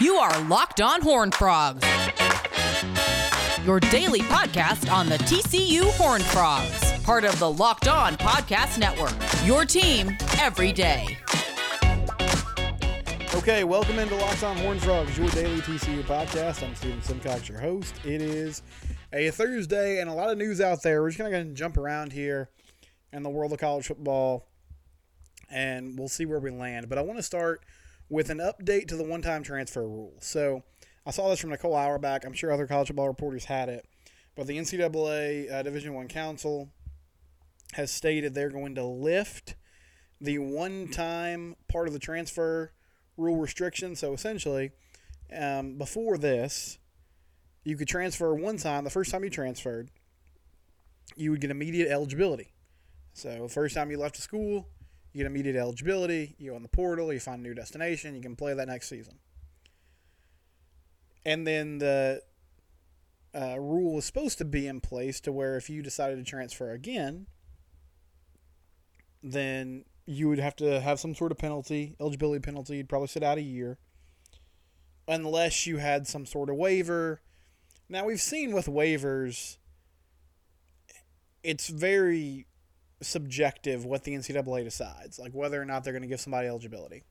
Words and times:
You 0.00 0.16
are 0.16 0.42
Locked 0.44 0.80
On 0.80 1.00
Horn 1.00 1.30
Frogs, 1.30 1.86
your 3.64 3.78
daily 3.80 4.20
podcast 4.20 4.92
on 4.92 5.08
the 5.08 5.18
TCU 5.18 5.90
Horn 5.92 6.20
Frogs, 6.22 6.92
part 7.02 7.24
of 7.24 7.38
the 7.38 7.50
Locked 7.50 7.88
On 7.88 8.16
Podcast 8.16 8.78
Network. 8.78 9.14
Your 9.46 9.64
team 9.64 10.16
every 10.40 10.72
day. 10.72 11.16
Okay, 13.34 13.64
welcome 13.64 13.98
into 13.98 14.14
Locked 14.16 14.42
On 14.44 14.56
Horn 14.58 14.78
Frogs, 14.78 15.16
your 15.16 15.28
daily 15.30 15.60
TCU 15.60 16.02
podcast. 16.02 16.62
I'm 16.62 16.74
Steven 16.74 17.02
Simcox, 17.02 17.48
your 17.48 17.60
host. 17.60 17.94
It 18.04 18.20
is 18.20 18.62
a 19.12 19.30
Thursday 19.30 20.00
and 20.00 20.10
a 20.10 20.12
lot 20.12 20.30
of 20.30 20.38
news 20.38 20.60
out 20.60 20.82
there. 20.82 21.00
We're 21.02 21.10
just 21.10 21.18
going 21.18 21.32
to 21.32 21.54
jump 21.54 21.76
around 21.76 22.12
here 22.12 22.50
in 23.12 23.22
the 23.22 23.30
world 23.30 23.52
of 23.52 23.58
college 23.58 23.86
football 23.86 24.46
and 25.50 25.98
we'll 25.98 26.08
see 26.08 26.26
where 26.26 26.40
we 26.40 26.50
land. 26.50 26.88
But 26.88 26.98
I 26.98 27.02
want 27.02 27.18
to 27.18 27.22
start 27.22 27.62
with 28.12 28.28
an 28.28 28.40
update 28.40 28.86
to 28.88 28.94
the 28.94 29.02
one 29.02 29.22
time 29.22 29.42
transfer 29.42 29.88
rule. 29.88 30.12
So 30.20 30.62
I 31.06 31.10
saw 31.10 31.30
this 31.30 31.40
from 31.40 31.48
Nicole 31.48 31.74
Auerbach. 31.74 32.26
I'm 32.26 32.34
sure 32.34 32.52
other 32.52 32.66
college 32.66 32.88
football 32.88 33.08
reporters 33.08 33.46
had 33.46 33.70
it. 33.70 33.86
But 34.36 34.46
the 34.46 34.58
NCAA 34.58 35.50
uh, 35.50 35.62
Division 35.62 35.94
One 35.94 36.08
Council 36.08 36.68
has 37.72 37.90
stated 37.90 38.34
they're 38.34 38.50
going 38.50 38.74
to 38.74 38.84
lift 38.84 39.54
the 40.20 40.38
one 40.38 40.88
time 40.88 41.56
part 41.68 41.86
of 41.88 41.94
the 41.94 41.98
transfer 41.98 42.72
rule 43.16 43.38
restriction. 43.38 43.96
So 43.96 44.12
essentially, 44.12 44.72
um, 45.34 45.78
before 45.78 46.18
this, 46.18 46.78
you 47.64 47.78
could 47.78 47.88
transfer 47.88 48.34
one 48.34 48.58
time. 48.58 48.84
The 48.84 48.90
first 48.90 49.10
time 49.10 49.24
you 49.24 49.30
transferred, 49.30 49.88
you 51.16 51.30
would 51.30 51.40
get 51.40 51.50
immediate 51.50 51.90
eligibility. 51.90 52.52
So, 53.14 53.48
first 53.48 53.74
time 53.74 53.90
you 53.90 53.98
left 53.98 54.18
a 54.18 54.22
school, 54.22 54.68
you 55.12 55.18
get 55.18 55.26
immediate 55.26 55.56
eligibility. 55.56 56.34
You 56.38 56.50
go 56.50 56.56
on 56.56 56.62
the 56.62 56.68
portal. 56.68 57.12
You 57.12 57.20
find 57.20 57.40
a 57.40 57.48
new 57.48 57.54
destination. 57.54 58.14
You 58.14 58.22
can 58.22 58.36
play 58.36 58.54
that 58.54 58.68
next 58.68 58.88
season. 58.88 59.18
And 61.24 61.46
then 61.46 61.78
the 61.78 62.22
uh, 63.34 63.58
rule 63.58 63.98
is 63.98 64.04
supposed 64.04 64.38
to 64.38 64.44
be 64.44 64.66
in 64.66 64.80
place 64.80 65.20
to 65.20 65.32
where 65.32 65.56
if 65.56 65.70
you 65.70 65.82
decided 65.82 66.16
to 66.16 66.24
transfer 66.24 66.72
again, 66.72 67.26
then 69.22 69.84
you 70.04 70.28
would 70.28 70.38
have 70.38 70.56
to 70.56 70.80
have 70.80 70.98
some 70.98 71.14
sort 71.14 71.30
of 71.30 71.38
penalty, 71.38 71.94
eligibility 72.00 72.40
penalty. 72.40 72.76
You'd 72.76 72.88
probably 72.88 73.08
sit 73.08 73.22
out 73.22 73.38
a 73.38 73.42
year, 73.42 73.78
unless 75.06 75.66
you 75.66 75.76
had 75.76 76.08
some 76.08 76.26
sort 76.26 76.50
of 76.50 76.56
waiver. 76.56 77.20
Now 77.88 78.06
we've 78.06 78.20
seen 78.20 78.52
with 78.52 78.66
waivers, 78.66 79.58
it's 81.44 81.68
very 81.68 82.46
subjective 83.02 83.84
what 83.84 84.04
the 84.04 84.14
NCAA 84.14 84.64
decides, 84.64 85.18
like 85.18 85.32
whether 85.32 85.60
or 85.60 85.64
not 85.64 85.84
they're 85.84 85.92
going 85.92 86.02
to 86.02 86.08
give 86.08 86.20
somebody 86.20 86.48
eligibility. 86.48 87.02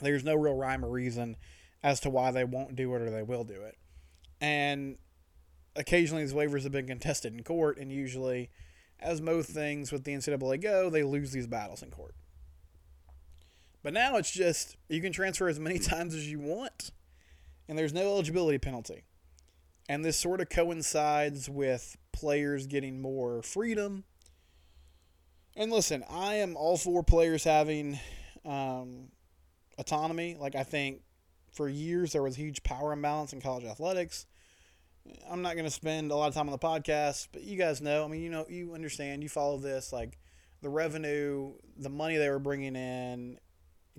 There's 0.00 0.24
no 0.24 0.34
real 0.34 0.54
rhyme 0.54 0.84
or 0.84 0.88
reason 0.88 1.36
as 1.82 2.00
to 2.00 2.10
why 2.10 2.30
they 2.30 2.44
won't 2.44 2.76
do 2.76 2.94
it 2.94 3.02
or 3.02 3.10
they 3.10 3.22
will 3.22 3.44
do 3.44 3.62
it. 3.62 3.76
And 4.40 4.96
occasionally 5.76 6.22
these 6.22 6.34
waivers 6.34 6.62
have 6.62 6.72
been 6.72 6.86
contested 6.86 7.32
in 7.32 7.42
court, 7.42 7.78
and 7.78 7.92
usually, 7.92 8.50
as 9.00 9.20
most 9.20 9.50
things 9.50 9.92
with 9.92 10.04
the 10.04 10.12
NCAA 10.12 10.60
go, 10.62 10.90
they 10.90 11.02
lose 11.02 11.32
these 11.32 11.46
battles 11.46 11.82
in 11.82 11.90
court. 11.90 12.14
But 13.82 13.92
now 13.92 14.16
it's 14.16 14.30
just 14.30 14.76
you 14.88 15.00
can 15.00 15.12
transfer 15.12 15.48
as 15.48 15.60
many 15.60 15.78
times 15.80 16.14
as 16.14 16.30
you 16.30 16.40
want, 16.40 16.90
and 17.68 17.78
there's 17.78 17.92
no 17.92 18.02
eligibility 18.02 18.58
penalty. 18.58 19.04
And 19.88 20.04
this 20.04 20.18
sort 20.18 20.40
of 20.40 20.48
coincides 20.48 21.50
with 21.50 21.96
players 22.12 22.66
getting 22.66 23.02
more 23.02 23.42
freedom 23.42 24.04
and 25.56 25.70
listen, 25.70 26.04
I 26.10 26.36
am 26.36 26.56
all 26.56 26.76
for 26.76 27.02
players 27.02 27.44
having 27.44 27.98
um, 28.44 29.08
autonomy. 29.78 30.36
Like, 30.38 30.54
I 30.54 30.62
think 30.62 31.02
for 31.52 31.68
years 31.68 32.12
there 32.12 32.22
was 32.22 32.36
a 32.36 32.40
huge 32.40 32.62
power 32.62 32.92
imbalance 32.92 33.32
in 33.32 33.40
college 33.40 33.64
athletics. 33.64 34.26
I'm 35.30 35.42
not 35.42 35.54
going 35.54 35.66
to 35.66 35.70
spend 35.70 36.10
a 36.10 36.16
lot 36.16 36.28
of 36.28 36.34
time 36.34 36.48
on 36.48 36.52
the 36.52 36.58
podcast, 36.58 37.28
but 37.32 37.42
you 37.42 37.58
guys 37.58 37.80
know. 37.80 38.04
I 38.04 38.08
mean, 38.08 38.22
you 38.22 38.30
know, 38.30 38.46
you 38.48 38.74
understand, 38.74 39.22
you 39.22 39.28
follow 39.28 39.58
this. 39.58 39.92
Like, 39.92 40.18
the 40.64 40.70
revenue, 40.70 41.52
the 41.76 41.90
money 41.90 42.16
they 42.16 42.30
were 42.30 42.38
bringing 42.38 42.74
in 42.74 43.38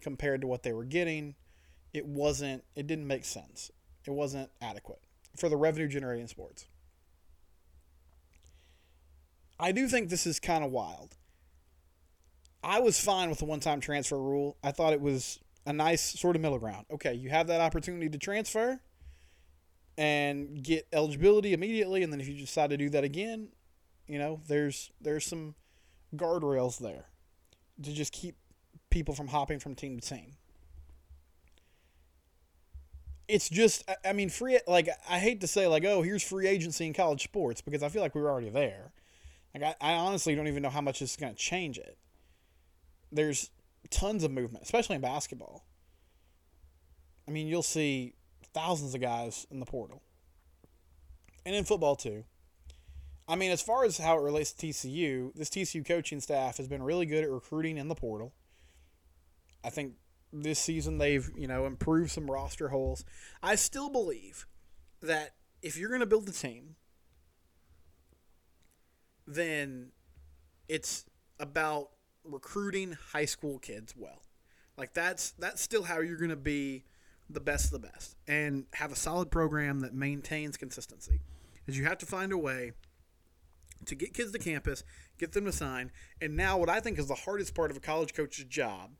compared 0.02 0.42
to 0.42 0.48
what 0.48 0.64
they 0.64 0.74
were 0.74 0.84
getting, 0.84 1.36
it 1.94 2.06
wasn't, 2.06 2.64
it 2.76 2.88
didn't 2.88 3.08
make 3.08 3.24
sense. 3.24 3.72
It 4.04 4.12
wasn't 4.12 4.50
adequate 4.62 5.00
for 5.38 5.48
the 5.48 5.58
revenue 5.58 5.88
generating 5.88 6.28
sports. 6.28 6.66
I 9.60 9.72
do 9.72 9.88
think 9.88 10.10
this 10.10 10.26
is 10.26 10.40
kind 10.40 10.64
of 10.64 10.72
wild. 10.72 11.16
I 12.66 12.80
was 12.80 13.00
fine 13.00 13.30
with 13.30 13.38
the 13.38 13.46
one 13.46 13.60
time 13.60 13.80
transfer 13.80 14.18
rule. 14.18 14.58
I 14.64 14.72
thought 14.72 14.92
it 14.92 15.00
was 15.00 15.40
a 15.68 15.72
nice 15.72 16.02
sort 16.02 16.36
of 16.36 16.42
middle 16.42 16.58
ground. 16.58 16.88
Okay, 16.92 17.14
you 17.14 17.30
have 17.30 17.46
that 17.48 17.62
opportunity 17.62 18.10
to 18.10 18.18
transfer 18.18 18.82
and 20.00 20.64
get 20.64 20.88
eligibility 20.92 21.54
immediately, 21.54 22.02
and 22.02 22.12
then 22.12 22.20
if 22.20 22.28
you 22.28 22.34
decide 22.34 22.72
to 22.72 22.78
do 22.78 22.90
that 22.90 23.04
again, 23.04 23.50
you 24.08 24.18
know, 24.18 24.42
there's 24.48 24.92
there's 25.00 25.26
some 25.26 25.54
guardrails 26.16 26.80
there 26.80 27.06
to 27.84 27.94
just 27.94 28.12
keep 28.12 28.36
people 28.90 29.14
from 29.14 29.28
hopping 29.28 29.60
from 29.60 29.76
team 29.76 30.00
to 30.00 30.08
team. 30.08 30.34
It's 33.28 33.50
just, 33.50 33.84
I 34.04 34.14
mean, 34.14 34.30
free. 34.30 34.60
Like 34.68 34.90
I 35.08 35.20
hate 35.20 35.42
to 35.42 35.48
say, 35.48 35.68
like, 35.68 35.86
oh, 35.86 36.02
here's 36.02 36.24
free 36.24 36.48
agency 36.48 36.88
in 36.88 36.94
college 36.94 37.24
sports 37.24 37.62
because 37.62 37.84
I 37.84 37.90
feel 37.90 38.02
like 38.02 38.16
we 38.16 38.22
were 38.22 38.30
already 38.30 38.50
there. 38.50 38.92
Like 39.54 39.64
I, 39.82 39.92
I 39.92 39.94
honestly 39.94 40.34
don't 40.34 40.48
even 40.48 40.64
know 40.64 40.70
how 40.72 40.82
much 40.82 41.00
this 41.00 41.12
is 41.12 41.16
going 41.16 41.34
to 41.34 41.40
change 41.40 41.78
it 41.78 41.98
there's 43.12 43.52
tons 43.90 44.24
of 44.24 44.32
movement, 44.32 44.64
especially 44.64 44.96
in 44.96 45.02
basketball. 45.02 45.66
I 47.28 47.32
mean, 47.32 47.48
you'll 47.48 47.64
see 47.64 48.16
thousands 48.54 48.94
of 48.94 49.02
guys 49.02 49.48
in 49.50 49.60
the 49.60 49.66
portal. 49.66 50.02
And 51.46 51.56
in 51.56 51.64
football, 51.64 51.96
too. 51.96 52.24
I 53.28 53.36
mean, 53.36 53.52
as 53.52 53.62
far 53.62 53.84
as 53.86 53.98
how 53.98 54.18
it 54.18 54.22
relates 54.22 54.52
to 54.54 54.68
TCU, 54.68 55.34
this 55.34 55.50
TCU 55.50 55.86
coaching 55.86 56.20
staff 56.20 56.58
has 56.58 56.68
been 56.68 56.84
really 56.84 57.06
good 57.06 57.24
at 57.24 57.30
recruiting 57.30 57.78
in 57.78 57.88
the 57.88 57.96
portal. 57.96 58.34
I 59.64 59.70
think 59.72 59.94
this 60.32 60.60
season 60.60 61.00
they've, 61.00 61.28
you 61.36 61.48
know, 61.48 61.66
improved 61.66 62.12
some 62.12 62.30
roster 62.30 62.70
holes. 62.70 63.04
I 63.42 63.56
still 63.56 63.90
believe 63.90 64.46
that 65.02 65.36
if 65.62 65.78
you're 65.78 65.90
going 65.90 66.02
to 66.02 66.06
build 66.06 66.30
a 66.30 66.32
team, 66.32 66.76
then 69.26 69.92
it's 70.68 71.06
about 71.40 71.90
recruiting 72.28 72.98
high 73.12 73.26
school 73.26 73.60
kids 73.60 73.94
well. 73.96 74.22
Like 74.78 74.94
that's 74.94 75.32
that's 75.32 75.62
still 75.62 75.84
how 75.84 76.02
you're 76.02 76.18
going 76.18 76.30
to 76.30 76.36
be 76.36 76.84
the 77.30 77.40
best 77.40 77.66
of 77.66 77.72
the 77.72 77.88
best 77.88 78.16
and 78.28 78.66
have 78.74 78.92
a 78.92 78.96
solid 78.96 79.32
program 79.32 79.80
that 79.80 79.94
maintains 79.94 80.58
consistency. 80.58 81.22
Is 81.66 81.78
you 81.78 81.86
have 81.86 81.98
to 82.00 82.06
find 82.06 82.32
a 82.32 82.38
way 82.38 82.74
to 83.86 83.96
get 83.96 84.14
kids 84.14 84.32
to 84.32 84.40
campus, 84.40 84.84
get 85.18 85.32
them 85.32 85.46
to 85.46 85.52
sign, 85.52 85.92
and 86.22 86.36
now 86.36 86.58
what 86.58 86.70
I 86.70 86.80
think 86.80 87.00
is 87.00 87.08
the 87.08 87.16
hardest 87.16 87.56
part 87.56 87.72
of 87.72 87.78
a 87.78 87.80
college 87.80 88.14
coach's 88.14 88.46
job 88.46 88.92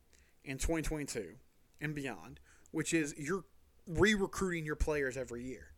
in 0.44 0.58
2022 0.58 1.34
and 1.80 1.94
beyond, 1.94 2.40
which 2.70 2.92
is 2.92 3.14
you're 3.16 3.44
re-recruiting 3.86 4.64
your 4.64 4.76
players 4.76 5.16
every 5.16 5.44
year. 5.44 5.68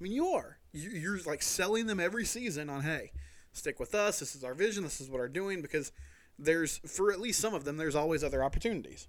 I 0.00 0.04
mean, 0.04 0.12
you 0.12 0.28
are. 0.28 0.58
You're 0.72 1.20
like 1.26 1.42
selling 1.42 1.86
them 1.86 2.00
every 2.00 2.24
season 2.24 2.70
on, 2.70 2.82
hey, 2.82 3.12
stick 3.52 3.78
with 3.78 3.94
us. 3.94 4.20
This 4.20 4.34
is 4.34 4.44
our 4.44 4.54
vision. 4.54 4.82
This 4.82 5.00
is 5.00 5.10
what 5.10 5.18
we're 5.18 5.28
doing 5.28 5.60
because– 5.60 5.92
there's 6.40 6.78
for 6.86 7.12
at 7.12 7.20
least 7.20 7.40
some 7.40 7.54
of 7.54 7.64
them, 7.64 7.76
there's 7.76 7.94
always 7.94 8.24
other 8.24 8.42
opportunities. 8.42 9.08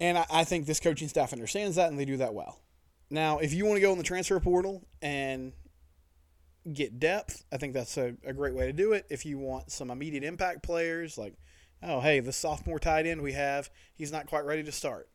And 0.00 0.18
I, 0.18 0.26
I 0.30 0.44
think 0.44 0.66
this 0.66 0.80
coaching 0.80 1.08
staff 1.08 1.32
understands 1.32 1.76
that 1.76 1.90
and 1.90 1.98
they 1.98 2.04
do 2.04 2.18
that 2.18 2.34
well. 2.34 2.60
Now, 3.10 3.38
if 3.38 3.52
you 3.52 3.64
want 3.64 3.76
to 3.76 3.80
go 3.80 3.92
in 3.92 3.98
the 3.98 4.04
transfer 4.04 4.38
portal 4.38 4.86
and 5.00 5.52
get 6.70 7.00
depth, 7.00 7.44
I 7.50 7.56
think 7.56 7.72
that's 7.72 7.96
a, 7.96 8.14
a 8.24 8.32
great 8.32 8.54
way 8.54 8.66
to 8.66 8.72
do 8.72 8.92
it. 8.92 9.06
If 9.08 9.24
you 9.24 9.38
want 9.38 9.72
some 9.72 9.90
immediate 9.90 10.24
impact 10.24 10.62
players, 10.62 11.16
like, 11.16 11.34
oh, 11.82 12.00
hey, 12.00 12.20
the 12.20 12.32
sophomore 12.32 12.78
tight 12.78 13.06
end 13.06 13.22
we 13.22 13.32
have, 13.32 13.70
he's 13.94 14.12
not 14.12 14.26
quite 14.26 14.44
ready 14.44 14.62
to 14.62 14.72
start. 14.72 15.08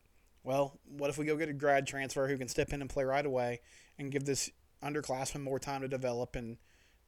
Well, 0.44 0.80
what 0.86 1.10
if 1.10 1.18
we 1.18 1.26
go 1.26 1.38
get 1.38 1.50
a 1.50 1.54
grad 1.54 1.88
transfer 1.88 2.28
who 2.28 2.38
can 2.38 2.48
step 2.48 2.74
in 2.74 2.82
and 2.82 2.90
play 2.90 3.04
right 3.04 3.26
away 3.26 3.62
and 3.98 4.12
give 4.12 4.26
this 4.26 4.50
underclassman 4.84 5.42
more 5.42 5.60
time 5.60 5.82
to 5.82 5.88
develop 5.88 6.36
and 6.36 6.58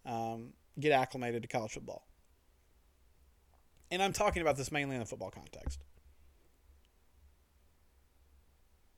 um, 0.05 0.53
get 0.79 0.91
acclimated 0.91 1.41
to 1.41 1.47
college 1.47 1.71
football? 1.71 2.07
And 3.91 4.01
I'm 4.01 4.13
talking 4.13 4.41
about 4.41 4.57
this 4.57 4.71
mainly 4.71 4.95
in 4.95 4.99
the 4.99 5.05
football 5.05 5.31
context. 5.31 5.79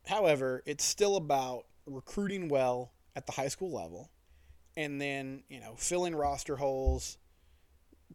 However, 0.07 0.63
it's 0.65 0.85
still 0.85 1.17
about 1.17 1.65
recruiting 1.85 2.47
well 2.47 2.93
at 3.15 3.25
the 3.25 3.33
high 3.33 3.49
school 3.49 3.71
level 3.71 4.09
and 4.77 5.01
then, 5.01 5.43
you 5.49 5.59
know, 5.59 5.73
filling 5.75 6.15
roster 6.15 6.55
holes, 6.55 7.17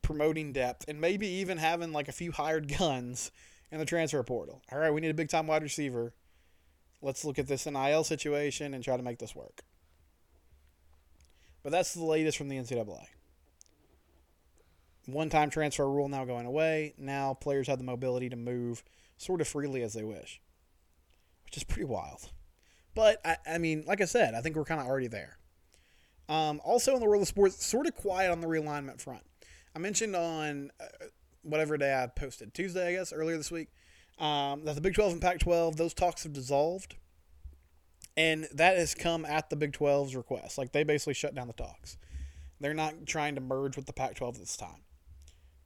promoting 0.01 0.53
depth, 0.53 0.87
and 0.89 1.01
maybe 1.01 1.27
even 1.27 1.59
having 1.59 1.93
like 1.93 2.09
a 2.09 2.13
few 2.13 2.33
hired 2.33 2.69
guns 2.79 3.31
in 3.71 3.79
the 3.79 3.85
transfer 3.85 4.23
portal. 4.23 4.63
All 4.71 4.79
right, 4.79 4.93
we 4.93 5.01
need 5.01 5.11
a 5.11 5.15
big 5.15 5.29
time 5.29 5.47
wide 5.47 5.63
receiver. 5.63 6.15
Let's 7.03 7.25
look 7.25 7.39
at 7.39 7.49
this 7.49 7.67
NIL 7.67 8.05
situation 8.05 8.75
and 8.75 8.85
try 8.85 8.97
to 8.97 9.03
make 9.03 9.19
this 9.19 9.35
work. 9.35 9.63
But 11.63 11.73
that's 11.73 11.95
the 11.95 12.05
latest 12.05 12.39
from 12.39 12.49
the 12.49 12.57
NCAA. 12.57 13.07
One 15.07 15.29
time 15.29 15.51
transfer 15.51 15.89
rule 15.89 16.09
now 16.09 16.25
going 16.25 16.47
away. 16.47 16.95
Now 16.99 17.35
players 17.35 17.67
have 17.69 17.79
the 17.79 17.85
mobility 17.85 18.29
to 18.29 18.37
move 18.37 18.83
sort 19.17 19.41
of 19.41 19.49
freely 19.49 19.83
as 19.83 19.93
they 19.93 20.05
wish, 20.05 20.41
which 21.45 21.57
is 21.57 21.65
pretty 21.65 21.85
wild. 21.85 22.31
But, 22.95 23.21
I, 23.25 23.37
I 23.47 23.59
mean, 23.59 23.85
like 23.87 24.01
I 24.01 24.05
said, 24.05 24.35
I 24.35 24.41
think 24.41 24.57
we're 24.57 24.65
kind 24.65 24.81
of 24.81 24.87
already 24.87 25.09
there. 25.09 25.39
Um, 26.29 26.61
also, 26.65 26.95
in 26.95 27.01
the 27.01 27.07
world 27.07 27.23
of 27.23 27.29
sports, 27.29 27.65
sort 27.65 27.87
of 27.87 27.95
quiet 27.95 28.31
on 28.31 28.41
the 28.41 28.47
realignment 28.47 29.01
front. 29.01 29.23
I 29.75 29.79
mentioned 29.79 30.15
on 30.15 30.71
uh, 30.81 31.07
whatever 31.43 31.77
day 31.79 31.95
I 31.95 32.07
posted, 32.07 32.55
Tuesday, 32.55 32.89
I 32.89 32.93
guess, 32.93 33.13
earlier 33.13 33.37
this 33.37 33.51
week, 33.51 33.69
um, 34.19 34.65
that 34.65 34.75
the 34.75 34.81
Big 34.81 34.95
12 34.95 35.15
and 35.15 35.23
Pac 35.23 35.39
12, 35.39 35.77
those 35.77 35.95
talks 35.95 36.23
have 36.25 36.33
dissolved. 36.33 36.97
And 38.17 38.47
that 38.53 38.77
has 38.77 38.95
come 38.95 39.25
at 39.25 39.49
the 39.49 39.57
Big 39.57 39.73
12's 39.73 40.15
request. 40.15 40.59
Like, 40.59 40.73
they 40.73 40.85
basically 40.85 41.15
shut 41.15 41.35
down 41.35 41.47
the 41.47 41.55
talks. 41.55 41.97
They're 42.61 42.75
not 42.75 43.07
trying 43.07 43.35
to 43.37 43.41
merge 43.41 43.77
with 43.77 43.87
the 43.87 43.93
Pac 43.93 44.15
12 44.15 44.39
this 44.39 44.57
time. 44.57 44.82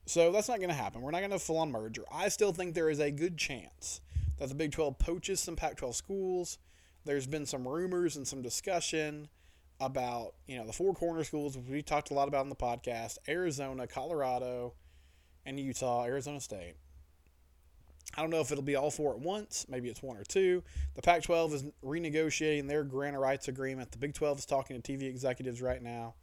So 0.06 0.30
that's 0.30 0.48
not 0.48 0.58
going 0.58 0.70
to 0.70 0.74
happen. 0.74 1.02
We're 1.02 1.10
not 1.10 1.18
going 1.18 1.32
to 1.32 1.38
full 1.38 1.58
on 1.58 1.72
merger. 1.72 2.04
I 2.12 2.28
still 2.28 2.52
think 2.52 2.74
there 2.74 2.88
is 2.88 3.00
a 3.00 3.10
good 3.10 3.36
chance 3.36 4.00
that 4.38 4.48
the 4.48 4.54
Big 4.54 4.72
12 4.72 4.98
poaches 4.98 5.40
some 5.40 5.56
Pac 5.56 5.76
12 5.76 5.96
schools. 5.96 6.58
There's 7.04 7.26
been 7.26 7.44
some 7.44 7.66
rumors 7.66 8.16
and 8.16 8.26
some 8.26 8.40
discussion 8.40 9.28
about, 9.80 10.34
you 10.46 10.56
know, 10.56 10.66
the 10.66 10.72
four 10.72 10.94
corner 10.94 11.24
schools, 11.24 11.58
we 11.58 11.82
talked 11.82 12.10
a 12.10 12.14
lot 12.14 12.28
about 12.28 12.44
in 12.44 12.50
the 12.50 12.56
podcast 12.56 13.18
Arizona, 13.28 13.86
Colorado, 13.86 14.74
and 15.44 15.58
Utah, 15.60 16.04
Arizona 16.04 16.40
State. 16.40 16.74
I 18.16 18.22
don't 18.22 18.30
know 18.30 18.40
if 18.40 18.50
it'll 18.50 18.64
be 18.64 18.76
all 18.76 18.90
four 18.90 19.12
at 19.12 19.18
once. 19.18 19.66
Maybe 19.68 19.88
it's 19.88 20.02
one 20.02 20.16
or 20.16 20.24
two. 20.24 20.62
The 20.94 21.02
Pac 21.02 21.22
12 21.22 21.54
is 21.54 21.64
renegotiating 21.84 22.68
their 22.68 22.84
grant 22.84 23.16
of 23.16 23.22
rights 23.22 23.48
agreement. 23.48 23.90
The 23.90 23.98
Big 23.98 24.14
12 24.14 24.38
is 24.38 24.46
talking 24.46 24.80
to 24.80 24.92
TV 24.92 25.02
executives 25.02 25.60
right 25.60 25.82
now. 25.82 26.14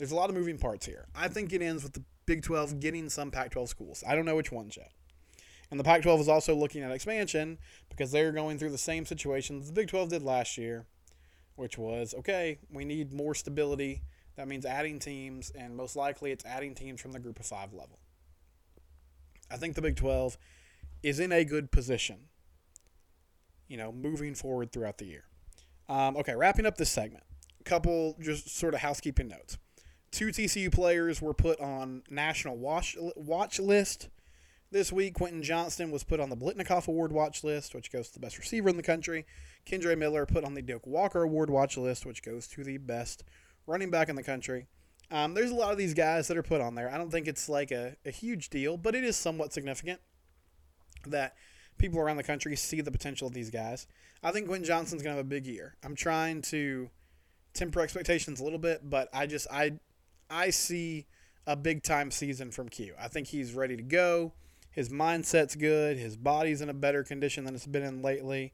There's 0.00 0.12
a 0.12 0.16
lot 0.16 0.30
of 0.30 0.34
moving 0.34 0.56
parts 0.56 0.86
here. 0.86 1.08
I 1.14 1.28
think 1.28 1.52
it 1.52 1.60
ends 1.60 1.82
with 1.82 1.92
the 1.92 2.02
Big 2.24 2.42
12 2.42 2.80
getting 2.80 3.10
some 3.10 3.30
Pac 3.30 3.50
12 3.50 3.68
schools. 3.68 4.02
I 4.08 4.14
don't 4.14 4.24
know 4.24 4.34
which 4.34 4.50
ones 4.50 4.78
yet. 4.78 4.92
And 5.70 5.78
the 5.78 5.84
Pac 5.84 6.00
12 6.00 6.20
is 6.20 6.28
also 6.28 6.54
looking 6.54 6.82
at 6.82 6.90
expansion 6.90 7.58
because 7.90 8.10
they're 8.10 8.32
going 8.32 8.58
through 8.58 8.70
the 8.70 8.78
same 8.78 9.04
situation 9.04 9.60
the 9.60 9.74
Big 9.74 9.88
12 9.88 10.08
did 10.08 10.22
last 10.22 10.56
year, 10.56 10.86
which 11.54 11.76
was 11.76 12.14
okay, 12.14 12.56
we 12.72 12.86
need 12.86 13.12
more 13.12 13.34
stability. 13.34 14.00
That 14.36 14.48
means 14.48 14.64
adding 14.64 15.00
teams, 15.00 15.50
and 15.50 15.76
most 15.76 15.96
likely 15.96 16.30
it's 16.30 16.46
adding 16.46 16.74
teams 16.74 17.02
from 17.02 17.12
the 17.12 17.18
group 17.18 17.38
of 17.38 17.44
five 17.44 17.74
level. 17.74 17.98
I 19.50 19.58
think 19.58 19.74
the 19.74 19.82
Big 19.82 19.96
12 19.96 20.38
is 21.02 21.20
in 21.20 21.30
a 21.30 21.44
good 21.44 21.70
position, 21.70 22.28
you 23.68 23.76
know, 23.76 23.92
moving 23.92 24.34
forward 24.34 24.72
throughout 24.72 24.96
the 24.96 25.04
year. 25.04 25.24
Um, 25.90 26.16
okay, 26.16 26.34
wrapping 26.34 26.64
up 26.64 26.78
this 26.78 26.90
segment, 26.90 27.24
a 27.60 27.64
couple 27.64 28.16
just 28.18 28.48
sort 28.56 28.72
of 28.72 28.80
housekeeping 28.80 29.28
notes. 29.28 29.58
Two 30.12 30.28
TCU 30.28 30.72
players 30.72 31.22
were 31.22 31.34
put 31.34 31.60
on 31.60 32.02
national 32.10 32.56
watch 32.56 32.96
watch 33.16 33.60
list 33.60 34.08
this 34.70 34.92
week. 34.92 35.14
Quentin 35.14 35.42
Johnston 35.42 35.90
was 35.90 36.04
put 36.04 36.20
on 36.20 36.30
the 36.30 36.36
Biletnikoff 36.36 36.88
Award 36.88 37.12
watch 37.12 37.44
list, 37.44 37.74
which 37.74 37.92
goes 37.92 38.08
to 38.08 38.14
the 38.14 38.20
best 38.20 38.38
receiver 38.38 38.68
in 38.68 38.76
the 38.76 38.82
country. 38.82 39.24
Kendre 39.66 39.96
Miller 39.96 40.26
put 40.26 40.44
on 40.44 40.54
the 40.54 40.62
Doak 40.62 40.86
Walker 40.86 41.22
Award 41.22 41.50
watch 41.50 41.76
list, 41.76 42.04
which 42.04 42.22
goes 42.22 42.48
to 42.48 42.64
the 42.64 42.78
best 42.78 43.22
running 43.66 43.90
back 43.90 44.08
in 44.08 44.16
the 44.16 44.22
country. 44.22 44.66
Um, 45.12 45.34
there's 45.34 45.50
a 45.50 45.54
lot 45.54 45.72
of 45.72 45.78
these 45.78 45.94
guys 45.94 46.28
that 46.28 46.36
are 46.36 46.42
put 46.42 46.60
on 46.60 46.74
there. 46.74 46.90
I 46.90 46.96
don't 46.96 47.10
think 47.10 47.26
it's 47.26 47.48
like 47.48 47.70
a, 47.70 47.96
a 48.04 48.10
huge 48.10 48.48
deal, 48.48 48.76
but 48.76 48.94
it 48.94 49.04
is 49.04 49.16
somewhat 49.16 49.52
significant 49.52 50.00
that 51.06 51.34
people 51.78 51.98
around 51.98 52.16
the 52.16 52.22
country 52.22 52.54
see 52.56 52.80
the 52.80 52.92
potential 52.92 53.26
of 53.26 53.34
these 53.34 53.50
guys. 53.50 53.86
I 54.22 54.30
think 54.30 54.46
Quentin 54.46 54.66
Johnston's 54.66 55.02
going 55.02 55.14
to 55.14 55.18
have 55.18 55.26
a 55.26 55.28
big 55.28 55.46
year. 55.46 55.76
I'm 55.82 55.96
trying 55.96 56.42
to 56.42 56.90
temper 57.54 57.80
expectations 57.80 58.40
a 58.40 58.44
little 58.44 58.58
bit, 58.58 58.88
but 58.88 59.08
I 59.12 59.26
just 59.26 59.48
I 59.50 59.78
I 60.30 60.50
see 60.50 61.06
a 61.46 61.56
big 61.56 61.82
time 61.82 62.10
season 62.10 62.50
from 62.50 62.68
Q. 62.68 62.94
I 62.98 63.08
think 63.08 63.26
he's 63.26 63.52
ready 63.52 63.76
to 63.76 63.82
go. 63.82 64.32
His 64.70 64.88
mindset's 64.88 65.56
good. 65.56 65.98
His 65.98 66.16
body's 66.16 66.60
in 66.60 66.68
a 66.68 66.74
better 66.74 67.02
condition 67.02 67.44
than 67.44 67.54
it's 67.54 67.66
been 67.66 67.82
in 67.82 68.02
lately. 68.02 68.52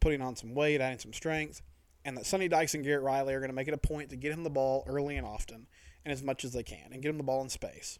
Putting 0.00 0.22
on 0.22 0.36
some 0.36 0.54
weight, 0.54 0.80
adding 0.80 1.00
some 1.00 1.12
strength, 1.12 1.62
and 2.04 2.16
that 2.16 2.24
Sonny 2.24 2.46
Dykes 2.46 2.74
and 2.74 2.84
Garrett 2.84 3.02
Riley 3.02 3.34
are 3.34 3.40
going 3.40 3.50
to 3.50 3.56
make 3.56 3.66
it 3.66 3.74
a 3.74 3.78
point 3.78 4.10
to 4.10 4.16
get 4.16 4.32
him 4.32 4.44
the 4.44 4.50
ball 4.50 4.84
early 4.86 5.16
and 5.16 5.26
often, 5.26 5.66
and 6.04 6.12
as 6.12 6.22
much 6.22 6.44
as 6.44 6.52
they 6.52 6.62
can, 6.62 6.92
and 6.92 7.02
get 7.02 7.08
him 7.08 7.16
the 7.16 7.24
ball 7.24 7.42
in 7.42 7.48
space. 7.48 7.98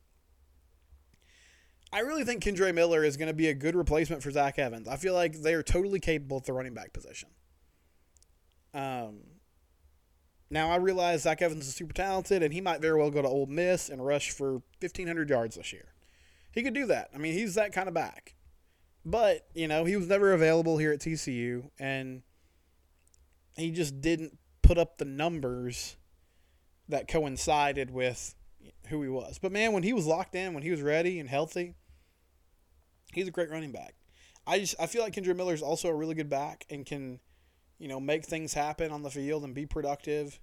I 1.93 2.01
really 2.01 2.23
think 2.23 2.45
Kendre 2.45 2.73
Miller 2.73 3.03
is 3.03 3.17
going 3.17 3.27
to 3.27 3.35
be 3.35 3.49
a 3.49 3.55
good 3.55 3.75
replacement 3.75 4.23
for 4.23 4.31
Zach 4.31 4.61
Evans. 4.61 4.87
I 4.87 4.97
feel 4.97 5.15
like 5.15 5.43
they 5.43 5.55
are 5.55 5.63
totally 5.65 5.99
capable 5.99 6.37
at 6.37 6.45
the 6.45 6.53
running 6.53 6.75
back 6.75 6.93
position. 6.93 7.31
Um, 8.73 9.23
now 10.51 10.71
I 10.71 10.77
realize 10.77 11.23
Zach 11.23 11.43
Evans 11.43 11.69
is 11.69 11.75
super 11.75 11.95
talented, 11.95 12.43
and 12.43 12.53
he 12.53 12.61
might 12.61 12.81
very 12.81 12.99
well 12.99 13.11
go 13.11 13.23
to 13.23 13.29
Ole 13.29 13.47
Miss 13.47 13.89
and 13.89 14.05
rush 14.05 14.31
for 14.31 14.53
1,500 14.81 15.31
yards 15.31 15.57
this 15.57 15.73
year. 15.73 15.95
He 16.53 16.63
could 16.63 16.75
do 16.75 16.87
that. 16.87 17.11
I 17.15 17.19
mean, 17.19 17.35
he's 17.35 17.55
that 17.55 17.73
kind 17.73 17.89
of 17.89 17.95
back. 17.95 18.35
But 19.05 19.47
you 19.55 19.69
know, 19.69 19.85
he 19.85 19.97
was 19.97 20.09
never 20.09 20.33
available 20.33 20.79
here 20.79 20.93
at 20.93 21.01
TCU, 21.01 21.71
and 21.79 22.23
he 23.57 23.71
just 23.71 24.01
didn't 24.01 24.39
put 24.63 24.77
up 24.77 24.99
the 24.99 25.05
numbers 25.05 25.97
that 26.89 27.09
coincided 27.09 27.91
with 27.91 28.35
who 28.89 29.03
he 29.03 29.09
was. 29.09 29.39
But 29.39 29.53
man, 29.53 29.73
when 29.73 29.85
he 29.85 29.93
was 29.93 30.07
locked 30.07 30.35
in, 30.35 30.53
when 30.53 30.63
he 30.63 30.71
was 30.71 30.83
ready 30.83 31.19
and 31.21 31.29
healthy, 31.29 31.75
he's 33.13 33.29
a 33.29 33.31
great 33.31 33.51
running 33.51 33.73
back. 33.73 33.95
I 34.47 34.59
just 34.59 34.75
I 34.81 34.87
feel 34.87 35.03
like 35.03 35.15
Kendre 35.15 35.37
Miller 35.37 35.55
is 35.55 35.63
also 35.63 35.89
a 35.89 35.95
really 35.95 36.15
good 36.15 36.29
back 36.29 36.67
and 36.69 36.85
can 36.85 37.21
you 37.81 37.89
know, 37.89 37.99
make 37.99 38.25
things 38.25 38.53
happen 38.55 38.93
on 38.93 39.03
the 39.03 39.11
field 39.11 39.43
and 39.43 39.55
be 39.55 39.67
productive, 39.67 40.39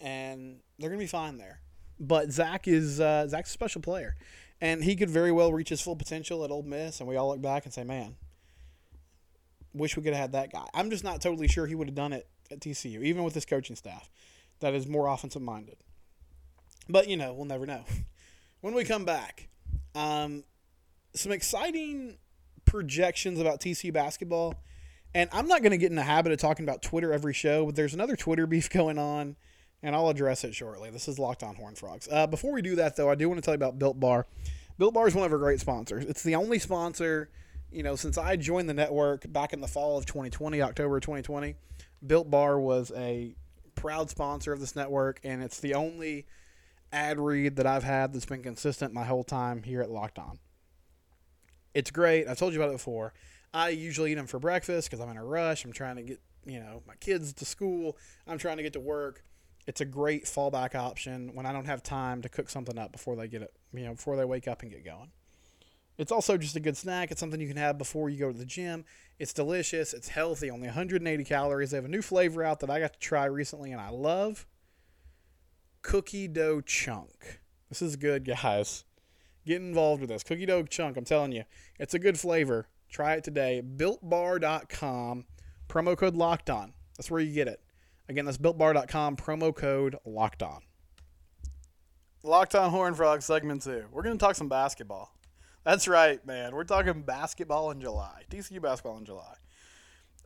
and 0.00 0.60
they're 0.78 0.88
gonna 0.88 1.00
be 1.00 1.06
fine 1.06 1.36
there. 1.36 1.60
But 1.98 2.30
Zach 2.30 2.66
is 2.66 3.00
uh, 3.00 3.26
Zach's 3.28 3.50
a 3.50 3.52
special 3.52 3.82
player, 3.82 4.16
and 4.60 4.82
he 4.82 4.96
could 4.96 5.10
very 5.10 5.32
well 5.32 5.52
reach 5.52 5.68
his 5.68 5.82
full 5.82 5.96
potential 5.96 6.44
at 6.44 6.50
Ole 6.50 6.62
Miss, 6.62 7.00
and 7.00 7.08
we 7.08 7.16
all 7.16 7.28
look 7.28 7.42
back 7.42 7.64
and 7.64 7.74
say, 7.74 7.82
man, 7.82 8.16
wish 9.74 9.96
we 9.96 10.02
could 10.02 10.14
have 10.14 10.22
had 10.22 10.32
that 10.32 10.52
guy. 10.52 10.64
I'm 10.72 10.90
just 10.90 11.04
not 11.04 11.20
totally 11.20 11.48
sure 11.48 11.66
he 11.66 11.74
would 11.74 11.88
have 11.88 11.94
done 11.96 12.12
it 12.12 12.28
at 12.50 12.60
TCU, 12.60 13.02
even 13.02 13.24
with 13.24 13.34
this 13.34 13.44
coaching 13.44 13.76
staff 13.76 14.08
that 14.60 14.72
is 14.72 14.86
more 14.86 15.08
offensive 15.08 15.42
minded. 15.42 15.76
But 16.88 17.08
you 17.08 17.16
know, 17.16 17.32
we'll 17.32 17.46
never 17.46 17.66
know. 17.66 17.84
when 18.60 18.74
we 18.74 18.84
come 18.84 19.04
back, 19.04 19.48
um, 19.96 20.44
some 21.14 21.32
exciting 21.32 22.18
projections 22.64 23.40
about 23.40 23.60
TCU 23.60 23.92
basketball 23.92 24.54
and 25.14 25.28
I'm 25.32 25.48
not 25.48 25.62
going 25.62 25.72
to 25.72 25.78
get 25.78 25.90
in 25.90 25.96
the 25.96 26.02
habit 26.02 26.32
of 26.32 26.38
talking 26.38 26.64
about 26.64 26.82
Twitter 26.82 27.12
every 27.12 27.34
show, 27.34 27.66
but 27.66 27.74
there's 27.74 27.94
another 27.94 28.16
Twitter 28.16 28.46
beef 28.48 28.70
going 28.70 28.98
on, 28.98 29.36
and 29.82 29.94
I'll 29.94 30.08
address 30.08 30.44
it 30.44 30.54
shortly. 30.54 30.90
This 30.90 31.08
is 31.08 31.18
Locked 31.18 31.42
On 31.42 31.54
Horn 31.54 31.74
Frogs. 31.74 32.08
Uh, 32.10 32.26
before 32.26 32.52
we 32.52 32.62
do 32.62 32.76
that, 32.76 32.96
though, 32.96 33.10
I 33.10 33.14
do 33.14 33.28
want 33.28 33.38
to 33.38 33.44
tell 33.44 33.54
you 33.54 33.56
about 33.56 33.78
Built 33.78 33.98
Bar. 33.98 34.26
Built 34.78 34.94
Bar 34.94 35.08
is 35.08 35.14
one 35.14 35.26
of 35.26 35.32
our 35.32 35.38
great 35.38 35.60
sponsors. 35.60 36.04
It's 36.04 36.22
the 36.22 36.36
only 36.36 36.58
sponsor, 36.58 37.30
you 37.70 37.82
know, 37.82 37.96
since 37.96 38.16
I 38.16 38.36
joined 38.36 38.68
the 38.68 38.74
network 38.74 39.30
back 39.32 39.52
in 39.52 39.60
the 39.60 39.68
fall 39.68 39.98
of 39.98 40.06
2020, 40.06 40.62
October 40.62 41.00
2020. 41.00 41.54
Built 42.06 42.30
Bar 42.30 42.58
was 42.60 42.92
a 42.96 43.34
proud 43.74 44.10
sponsor 44.10 44.52
of 44.52 44.60
this 44.60 44.76
network, 44.76 45.20
and 45.24 45.42
it's 45.42 45.60
the 45.60 45.74
only 45.74 46.26
ad 46.92 47.18
read 47.18 47.56
that 47.56 47.66
I've 47.66 47.84
had 47.84 48.12
that's 48.12 48.26
been 48.26 48.42
consistent 48.42 48.92
my 48.92 49.04
whole 49.04 49.24
time 49.24 49.62
here 49.62 49.82
at 49.82 49.90
Locked 49.90 50.18
On. 50.18 50.38
It's 51.74 51.90
great. 51.90 52.26
I've 52.26 52.38
told 52.38 52.52
you 52.52 52.60
about 52.60 52.70
it 52.70 52.76
before. 52.76 53.12
I 53.52 53.70
usually 53.70 54.12
eat 54.12 54.16
them 54.16 54.26
for 54.26 54.38
breakfast 54.38 54.90
because 54.90 55.04
I'm 55.04 55.10
in 55.10 55.16
a 55.16 55.24
rush. 55.24 55.64
I'm 55.64 55.72
trying 55.72 55.96
to 55.96 56.02
get 56.02 56.20
you 56.46 56.60
know 56.60 56.82
my 56.86 56.94
kids 56.96 57.32
to 57.34 57.44
school. 57.44 57.96
I'm 58.26 58.38
trying 58.38 58.56
to 58.58 58.62
get 58.62 58.72
to 58.74 58.80
work. 58.80 59.24
It's 59.66 59.80
a 59.80 59.84
great 59.84 60.24
fallback 60.24 60.74
option 60.74 61.34
when 61.34 61.46
I 61.46 61.52
don't 61.52 61.66
have 61.66 61.82
time 61.82 62.22
to 62.22 62.28
cook 62.28 62.48
something 62.48 62.78
up 62.78 62.92
before 62.92 63.14
they 63.14 63.28
get 63.28 63.42
it, 63.42 63.52
you 63.72 63.84
know, 63.84 63.94
before 63.94 64.16
they 64.16 64.24
wake 64.24 64.48
up 64.48 64.62
and 64.62 64.70
get 64.70 64.84
going. 64.84 65.10
It's 65.98 66.10
also 66.10 66.38
just 66.38 66.56
a 66.56 66.60
good 66.60 66.78
snack. 66.78 67.10
It's 67.10 67.20
something 67.20 67.40
you 67.40 67.46
can 67.46 67.58
have 67.58 67.76
before 67.76 68.08
you 68.08 68.18
go 68.18 68.32
to 68.32 68.38
the 68.38 68.46
gym. 68.46 68.86
It's 69.18 69.34
delicious. 69.34 69.92
It's 69.92 70.08
healthy. 70.08 70.50
Only 70.50 70.66
180 70.66 71.24
calories. 71.24 71.70
They 71.70 71.76
have 71.76 71.84
a 71.84 71.88
new 71.88 72.00
flavor 72.00 72.42
out 72.42 72.60
that 72.60 72.70
I 72.70 72.80
got 72.80 72.94
to 72.94 72.98
try 72.98 73.26
recently 73.26 73.70
and 73.70 73.80
I 73.80 73.90
love. 73.90 74.46
Cookie 75.82 76.26
dough 76.26 76.62
chunk. 76.62 77.40
This 77.68 77.82
is 77.82 77.96
good, 77.96 78.24
guys. 78.24 78.84
Get 79.46 79.60
involved 79.60 80.00
with 80.00 80.08
this. 80.08 80.22
Cookie 80.22 80.46
dough 80.46 80.62
chunk. 80.62 80.96
I'm 80.96 81.04
telling 81.04 81.32
you, 81.32 81.44
it's 81.78 81.92
a 81.92 81.98
good 81.98 82.18
flavor. 82.18 82.66
Try 82.90 83.14
it 83.14 83.24
today. 83.24 83.62
BuiltBar.com, 83.64 85.24
promo 85.68 85.96
code 85.96 86.16
locked 86.16 86.50
on. 86.50 86.72
That's 86.96 87.10
where 87.10 87.20
you 87.20 87.32
get 87.32 87.48
it. 87.48 87.60
Again, 88.08 88.24
that's 88.24 88.38
BuiltBar.com, 88.38 89.16
promo 89.16 89.54
code 89.54 89.96
locked 90.04 90.42
on. 90.42 90.62
Locked 92.22 92.54
on 92.54 92.70
Horn 92.70 92.94
Frog 92.94 93.22
segment 93.22 93.62
two. 93.62 93.84
We're 93.92 94.02
going 94.02 94.18
to 94.18 94.22
talk 94.22 94.34
some 94.34 94.48
basketball. 94.48 95.14
That's 95.64 95.86
right, 95.86 96.24
man. 96.26 96.54
We're 96.54 96.64
talking 96.64 97.02
basketball 97.02 97.70
in 97.70 97.80
July. 97.80 98.24
TCU 98.30 98.60
basketball 98.60 98.98
in 98.98 99.04
July. 99.04 99.34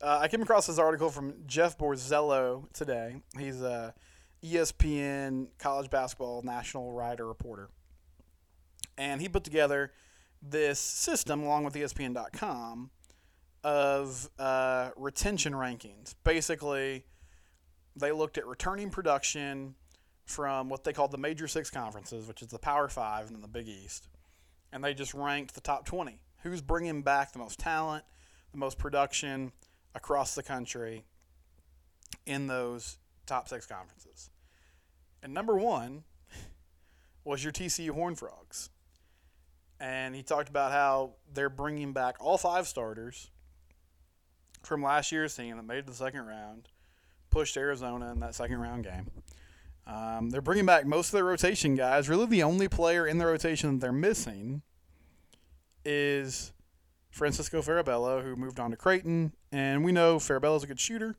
Uh, 0.03 0.19
I 0.23 0.29
came 0.29 0.43
across 0.43 0.67
this 0.67 0.79
article 0.79 1.11
from 1.11 1.35
Jeff 1.47 1.79
Borzello 1.79 2.73
today. 2.73 3.17
He's 3.39 3.61
a 3.61 3.95
ESPN 4.43 5.49
college 5.59 5.91
basketball 5.91 6.43
national 6.43 6.93
writer 6.93 7.27
reporter. 7.27 7.69
And 8.97 9.21
he 9.21 9.29
put 9.29 9.45
together 9.45 9.93
this 10.49 10.79
system, 10.79 11.43
along 11.43 11.65
with 11.65 11.75
ESPN.com, 11.75 12.91
of 13.63 14.29
uh, 14.39 14.91
retention 14.97 15.55
rankings. 15.55 16.15
Basically, 16.23 17.05
they 17.97 18.13
looked 18.13 18.37
at 18.37 18.47
returning 18.47 18.91
production, 18.91 19.75
from 20.25 20.69
what 20.69 20.85
they 20.85 20.93
called 20.93 21.11
the 21.11 21.19
Major 21.19 21.47
Six 21.47 21.71
conferences, 21.71 22.27
which 22.27 22.43
is 22.43 22.49
the 22.49 22.59
Power 22.59 22.89
Five 22.89 23.31
and 23.31 23.43
the 23.43 23.49
Big 23.49 23.69
East, 23.69 24.09
and 24.73 24.83
they 24.83 24.95
just 24.95 25.15
ranked 25.15 25.55
the 25.55 25.61
top 25.61 25.85
20. 25.87 26.21
Who's 26.43 26.61
bringing 26.61 27.03
back 27.03 27.33
the 27.33 27.39
most 27.39 27.59
talent, 27.59 28.05
the 28.53 28.59
most 28.59 28.79
production 28.79 29.53
across 29.95 30.35
the 30.35 30.43
country 30.43 31.05
in 32.27 32.47
those 32.47 32.99
top 33.27 33.49
six 33.49 33.67
conferences? 33.67 34.31
And 35.23 35.33
number 35.33 35.57
one 35.57 36.05
was 37.25 37.43
your 37.43 37.53
TCU 37.53 37.91
Horn 37.91 38.15
Frogs. 38.15 38.71
And 39.81 40.15
he 40.15 40.23
talked 40.23 40.49
about 40.49 40.73
how 40.73 41.15
they're 41.33 41.51
bringing 41.51 41.93
back 41.93 42.17
all 42.21 42.39
five 42.39 42.67
starters 42.67 43.31
from 44.63 44.83
last 44.83 45.13
year's 45.13 45.35
team 45.35 45.57
that 45.57 45.65
made 45.65 45.87
the 45.87 45.93
second 45.93 46.27
round, 46.27 46.69
pushed 47.31 47.57
Arizona 47.57 48.13
in 48.13 48.21
that 48.21 48.35
second 48.35 48.59
round 48.59 48.85
game. 48.85 49.11
Um, 49.87 50.31
they're 50.31 50.41
bringing 50.41 50.65
back 50.65 50.87
most 50.87 51.09
of 51.09 51.13
their 51.13 51.25
rotation 51.25 51.75
guys. 51.75 52.09
Really, 52.09 52.27
the 52.27 52.43
only 52.43 52.69
player 52.69 53.07
in 53.07 53.19
the 53.19 53.27
rotation 53.27 53.75
that 53.75 53.81
they're 53.81 53.93
missing 53.93 54.63
is 55.85 56.53
Francisco 57.11 57.61
Farabello, 57.61 58.23
who 58.23 58.35
moved 58.37 58.59
on 58.59 58.71
to 58.71 58.77
Creighton. 58.77 59.33
And 59.53 59.85
we 59.85 59.93
know 59.93 60.17
Farabello's 60.17 60.65
a 60.65 60.67
good 60.67 60.81
shooter. 60.81 61.17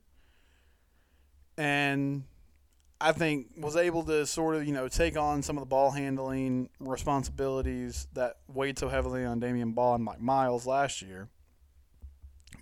And 1.56 2.24
I 3.00 3.12
think 3.12 3.48
was 3.56 3.76
able 3.76 4.02
to 4.04 4.26
sort 4.26 4.56
of, 4.56 4.66
you 4.66 4.72
know, 4.72 4.88
take 4.88 5.16
on 5.18 5.42
some 5.42 5.56
of 5.56 5.62
the 5.62 5.66
ball 5.66 5.90
handling 5.90 6.70
responsibilities 6.80 8.08
that 8.14 8.36
weighed 8.48 8.78
so 8.78 8.88
heavily 8.88 9.24
on 9.24 9.40
Damion 9.40 9.74
Baugh 9.74 9.94
and 9.94 10.04
Mike 10.04 10.20
Miles 10.20 10.66
last 10.66 11.02
year. 11.02 11.28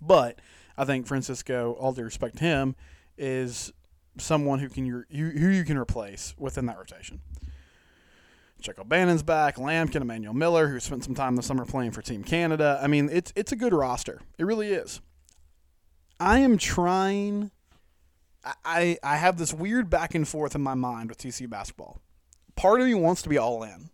But 0.02 0.40
I 0.76 0.84
think 0.84 1.06
Francisco, 1.06 1.76
all 1.78 1.92
due 1.92 2.02
respect 2.02 2.36
to 2.38 2.44
him, 2.44 2.74
is 3.16 3.72
someone 4.18 4.58
who 4.58 4.68
can 4.68 4.84
you, 4.86 5.04
who 5.10 5.48
you 5.48 5.64
can 5.64 5.78
replace 5.78 6.34
within 6.36 6.66
that 6.66 6.78
rotation. 6.78 7.20
Chuck 8.60 8.78
O'Bannon's 8.78 9.22
back, 9.22 9.56
Lampkin, 9.56 10.00
Emmanuel 10.00 10.32
Miller, 10.32 10.68
who 10.68 10.80
spent 10.80 11.04
some 11.04 11.14
time 11.14 11.36
this 11.36 11.46
summer 11.46 11.66
playing 11.66 11.90
for 11.90 12.00
Team 12.00 12.24
Canada. 12.24 12.80
I 12.82 12.86
mean, 12.86 13.10
it's 13.12 13.30
it's 13.36 13.52
a 13.52 13.56
good 13.56 13.74
roster. 13.74 14.22
It 14.38 14.44
really 14.44 14.72
is. 14.72 15.00
I 16.18 16.38
am 16.38 16.56
trying. 16.56 17.50
I 18.64 18.98
I 19.02 19.16
have 19.16 19.38
this 19.38 19.54
weird 19.54 19.90
back 19.90 20.14
and 20.14 20.26
forth 20.26 20.54
in 20.54 20.62
my 20.62 20.74
mind 20.74 21.08
with 21.08 21.18
TCU 21.18 21.48
basketball. 21.48 22.00
Part 22.56 22.80
of 22.80 22.86
me 22.86 22.94
wants 22.94 23.22
to 23.22 23.28
be 23.28 23.38
all 23.38 23.62
in. 23.62 23.90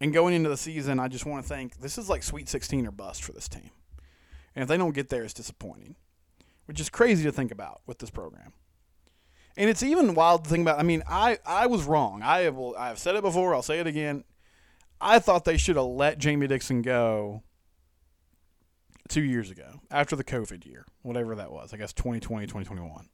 And 0.00 0.12
going 0.12 0.34
into 0.34 0.48
the 0.48 0.56
season, 0.56 0.98
I 0.98 1.08
just 1.08 1.26
want 1.26 1.42
to 1.42 1.48
think 1.48 1.78
this 1.80 1.98
is 1.98 2.10
like 2.10 2.22
Sweet 2.22 2.48
16 2.48 2.86
or 2.86 2.90
bust 2.90 3.22
for 3.22 3.32
this 3.32 3.48
team. 3.48 3.70
And 4.54 4.62
if 4.62 4.68
they 4.68 4.76
don't 4.76 4.94
get 4.94 5.08
there, 5.08 5.22
it's 5.22 5.32
disappointing, 5.32 5.96
which 6.66 6.80
is 6.80 6.90
crazy 6.90 7.24
to 7.24 7.32
think 7.32 7.50
about 7.50 7.80
with 7.86 7.98
this 7.98 8.10
program. 8.10 8.52
And 9.56 9.70
it's 9.70 9.82
even 9.82 10.14
wild 10.14 10.44
to 10.44 10.50
think 10.50 10.62
about. 10.62 10.78
I 10.78 10.82
mean, 10.82 11.02
I, 11.08 11.38
I 11.46 11.66
was 11.66 11.84
wrong. 11.84 12.22
I 12.22 12.40
have 12.40 12.58
I 12.58 12.88
have 12.88 12.98
said 12.98 13.14
it 13.14 13.22
before. 13.22 13.54
I'll 13.54 13.62
say 13.62 13.78
it 13.78 13.86
again. 13.86 14.24
I 15.00 15.18
thought 15.18 15.44
they 15.44 15.56
should 15.56 15.76
have 15.76 15.84
let 15.86 16.18
Jamie 16.18 16.46
Dixon 16.46 16.82
go 16.82 17.42
two 19.08 19.22
years 19.22 19.50
ago 19.50 19.80
after 19.90 20.16
the 20.16 20.24
COVID 20.24 20.66
year, 20.66 20.86
whatever 21.02 21.34
that 21.34 21.52
was. 21.52 21.72
I 21.72 21.76
guess 21.76 21.92
2020, 21.92 22.46
2021. 22.46 23.08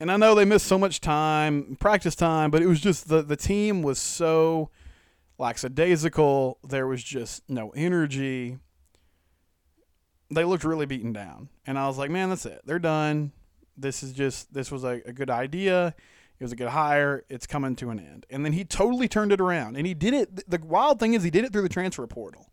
And 0.00 0.10
I 0.10 0.16
know 0.16 0.34
they 0.34 0.44
missed 0.44 0.66
so 0.66 0.78
much 0.78 1.00
time, 1.00 1.76
practice 1.78 2.16
time, 2.16 2.50
but 2.50 2.60
it 2.60 2.66
was 2.66 2.80
just 2.80 3.08
the, 3.08 3.22
the 3.22 3.36
team 3.36 3.82
was 3.82 3.98
so 3.98 4.70
lackadaisical. 5.38 6.58
There 6.66 6.88
was 6.88 7.04
just 7.04 7.48
no 7.48 7.70
energy. 7.70 8.58
They 10.30 10.44
looked 10.44 10.64
really 10.64 10.86
beaten 10.86 11.12
down. 11.12 11.50
And 11.66 11.78
I 11.78 11.86
was 11.86 11.98
like, 11.98 12.10
man, 12.10 12.30
that's 12.30 12.46
it. 12.46 12.62
They're 12.64 12.80
done 12.80 13.32
this 13.76 14.02
is 14.02 14.12
just 14.12 14.52
this 14.52 14.70
was 14.70 14.84
a, 14.84 15.00
a 15.06 15.12
good 15.12 15.30
idea. 15.30 15.94
It 16.38 16.44
was 16.44 16.52
a 16.52 16.56
good 16.56 16.68
hire. 16.68 17.24
It's 17.28 17.46
coming 17.46 17.76
to 17.76 17.90
an 17.90 18.00
end. 18.00 18.26
And 18.28 18.44
then 18.44 18.52
he 18.52 18.64
totally 18.64 19.06
turned 19.06 19.32
it 19.32 19.40
around. 19.40 19.76
And 19.76 19.86
he 19.86 19.94
did 19.94 20.14
it. 20.14 20.50
The 20.50 20.58
wild 20.58 20.98
thing 20.98 21.14
is, 21.14 21.22
he 21.22 21.30
did 21.30 21.44
it 21.44 21.52
through 21.52 21.62
the 21.62 21.68
transfer 21.68 22.06
portal. 22.06 22.50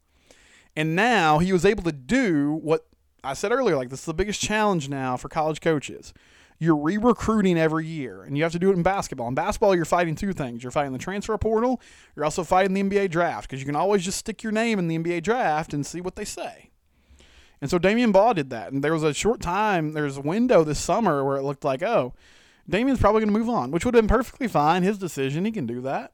And 0.75 0.95
now 0.95 1.39
he 1.39 1.51
was 1.51 1.65
able 1.65 1.83
to 1.83 1.91
do 1.91 2.59
what 2.61 2.87
I 3.23 3.33
said 3.33 3.51
earlier 3.51 3.75
like, 3.75 3.89
this 3.89 3.99
is 3.99 4.05
the 4.05 4.13
biggest 4.13 4.41
challenge 4.41 4.89
now 4.89 5.17
for 5.17 5.29
college 5.29 5.61
coaches. 5.61 6.13
You're 6.57 6.75
re 6.75 6.97
recruiting 6.97 7.57
every 7.57 7.85
year, 7.85 8.23
and 8.23 8.37
you 8.37 8.43
have 8.43 8.51
to 8.51 8.59
do 8.59 8.69
it 8.69 8.75
in 8.75 8.83
basketball. 8.83 9.29
In 9.29 9.33
basketball, 9.33 9.75
you're 9.75 9.85
fighting 9.85 10.15
two 10.15 10.33
things 10.33 10.61
you're 10.61 10.71
fighting 10.71 10.91
the 10.91 10.99
transfer 10.99 11.37
portal, 11.37 11.81
you're 12.15 12.25
also 12.25 12.43
fighting 12.43 12.73
the 12.73 12.83
NBA 12.83 13.11
draft, 13.11 13.49
because 13.49 13.61
you 13.61 13.65
can 13.65 13.77
always 13.77 14.03
just 14.03 14.17
stick 14.17 14.43
your 14.43 14.51
name 14.51 14.77
in 14.77 14.89
the 14.89 14.97
NBA 14.97 15.23
draft 15.23 15.73
and 15.73 15.85
see 15.85 16.01
what 16.01 16.17
they 16.17 16.25
say. 16.25 16.69
And 17.61 17.69
so 17.69 17.79
Damion 17.79 18.11
Baugh 18.11 18.33
did 18.33 18.49
that. 18.49 18.71
And 18.71 18.83
there 18.83 18.93
was 18.93 19.03
a 19.03 19.13
short 19.13 19.41
time, 19.41 19.93
there 19.93 20.03
was 20.03 20.17
a 20.17 20.21
window 20.21 20.63
this 20.63 20.79
summer 20.79 21.23
where 21.23 21.37
it 21.37 21.43
looked 21.43 21.63
like, 21.63 21.81
oh, 21.81 22.13
Damion's 22.69 22.99
probably 22.99 23.21
going 23.21 23.33
to 23.33 23.39
move 23.39 23.49
on, 23.49 23.71
which 23.71 23.83
would 23.85 23.95
have 23.95 24.03
been 24.03 24.15
perfectly 24.15 24.47
fine. 24.47 24.83
His 24.83 24.97
decision. 24.97 25.45
He 25.45 25.51
can 25.51 25.65
do 25.65 25.81
that. 25.81 26.11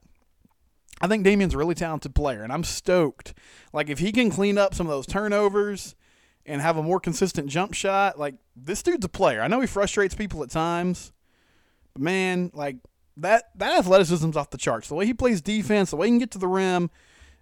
I 1.00 1.08
think 1.08 1.26
Damion's 1.26 1.54
a 1.54 1.58
really 1.58 1.74
talented 1.74 2.14
player, 2.14 2.42
and 2.42 2.52
I'm 2.52 2.64
stoked. 2.64 3.34
Like, 3.72 3.90
if 3.90 3.98
he 3.98 4.12
can 4.12 4.30
clean 4.30 4.56
up 4.56 4.74
some 4.74 4.86
of 4.86 4.90
those 4.90 5.06
turnovers 5.06 5.94
and 6.46 6.62
have 6.62 6.76
a 6.76 6.82
more 6.82 7.00
consistent 7.00 7.48
jump 7.48 7.74
shot, 7.74 8.18
like, 8.18 8.36
this 8.54 8.82
dude's 8.82 9.04
a 9.04 9.08
player. 9.08 9.42
I 9.42 9.48
know 9.48 9.60
he 9.60 9.66
frustrates 9.66 10.14
people 10.14 10.42
at 10.42 10.50
times, 10.50 11.12
but 11.92 12.02
man, 12.02 12.50
like, 12.54 12.76
that, 13.18 13.50
that 13.56 13.78
athleticism's 13.78 14.36
off 14.36 14.50
the 14.50 14.58
charts. 14.58 14.88
The 14.88 14.94
way 14.94 15.06
he 15.06 15.14
plays 15.14 15.42
defense, 15.42 15.90
the 15.90 15.96
way 15.96 16.06
he 16.06 16.12
can 16.12 16.18
get 16.18 16.30
to 16.32 16.38
the 16.38 16.48
rim, 16.48 16.90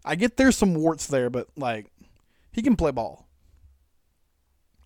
I 0.05 0.17
get 0.17 0.37
there's 0.37 0.57
some 0.57 0.75
warts 0.75 1.07
there, 1.07 1.31
but, 1.31 1.49
like, 1.57 1.93
he 2.51 2.61
can 2.61 2.75
play 2.75 2.91
ball. 2.91 3.29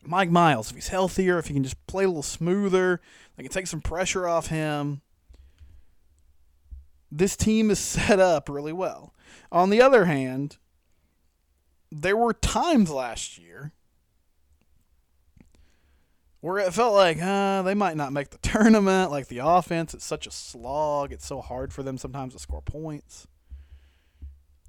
Mike 0.05 0.31
Miles, 0.31 0.71
if 0.71 0.75
he's 0.77 0.89
healthier, 0.89 1.39
if 1.39 1.49
he 1.49 1.55
can 1.55 1.65
just 1.65 1.87
play 1.87 2.05
a 2.05 2.09
little 2.09 2.23
smoother, 2.23 3.01
they 3.37 3.43
can 3.43 3.53
take 3.53 3.67
some 3.67 3.81
pressure 3.81 4.29
off 4.29 4.47
him. 4.47 5.03
This 7.11 7.37
team 7.37 7.71
is 7.71 7.79
set 7.79 8.21
up 8.21 8.49
really 8.49 8.73
well. 8.73 9.15
On 9.51 9.71
the 9.71 9.81
other 9.81 10.05
hand, 10.05 10.59
there 11.91 12.17
were 12.17 12.35
times 12.35 12.91
last 12.91 13.39
year 13.39 13.73
where 16.41 16.59
it 16.59 16.73
felt 16.73 16.95
like 16.95 17.21
uh, 17.21 17.63
they 17.63 17.75
might 17.75 17.97
not 17.97 18.13
make 18.13 18.31
the 18.31 18.39
tournament. 18.43 19.11
Like 19.11 19.29
the 19.29 19.39
offense, 19.39 19.95
it's 19.95 20.05
such 20.05 20.27
a 20.27 20.31
slog. 20.31 21.13
It's 21.13 21.27
so 21.27 21.41
hard 21.41 21.73
for 21.73 21.83
them 21.83 21.99
sometimes 21.99 22.35
to 22.35 22.39
score 22.39 22.63
points. 22.63 23.27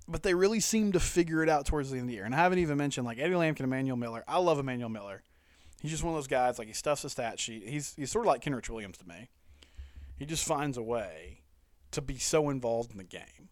But 0.07 0.23
they 0.23 0.33
really 0.33 0.59
seem 0.59 0.91
to 0.93 0.99
figure 0.99 1.43
it 1.43 1.49
out 1.49 1.67
towards 1.67 1.91
the 1.91 1.97
end 1.97 2.05
of 2.05 2.07
the 2.07 2.15
year. 2.15 2.25
And 2.25 2.33
I 2.33 2.39
haven't 2.39 2.57
even 2.59 2.77
mentioned 2.77 3.05
like 3.05 3.19
Eddie 3.19 3.35
Lampkin, 3.35 3.61
Emmanuel 3.61 3.97
Miller. 3.97 4.23
I 4.27 4.39
love 4.39 4.57
Emmanuel 4.57 4.89
Miller. 4.89 5.21
He's 5.81 5.91
just 5.91 6.03
one 6.03 6.13
of 6.13 6.17
those 6.17 6.27
guys 6.27 6.57
like 6.57 6.67
he 6.67 6.73
stuffs 6.73 7.03
a 7.03 7.09
stat 7.09 7.39
sheet. 7.39 7.67
He's 7.67 7.93
he's 7.95 8.11
sort 8.11 8.25
of 8.25 8.27
like 8.27 8.43
Kenrich 8.43 8.69
Williams 8.69 8.97
to 8.97 9.07
me. 9.07 9.29
He 10.17 10.25
just 10.25 10.45
finds 10.45 10.77
a 10.77 10.83
way 10.83 11.38
to 11.91 12.01
be 12.01 12.17
so 12.17 12.49
involved 12.49 12.91
in 12.91 12.97
the 12.97 13.03
game. 13.03 13.49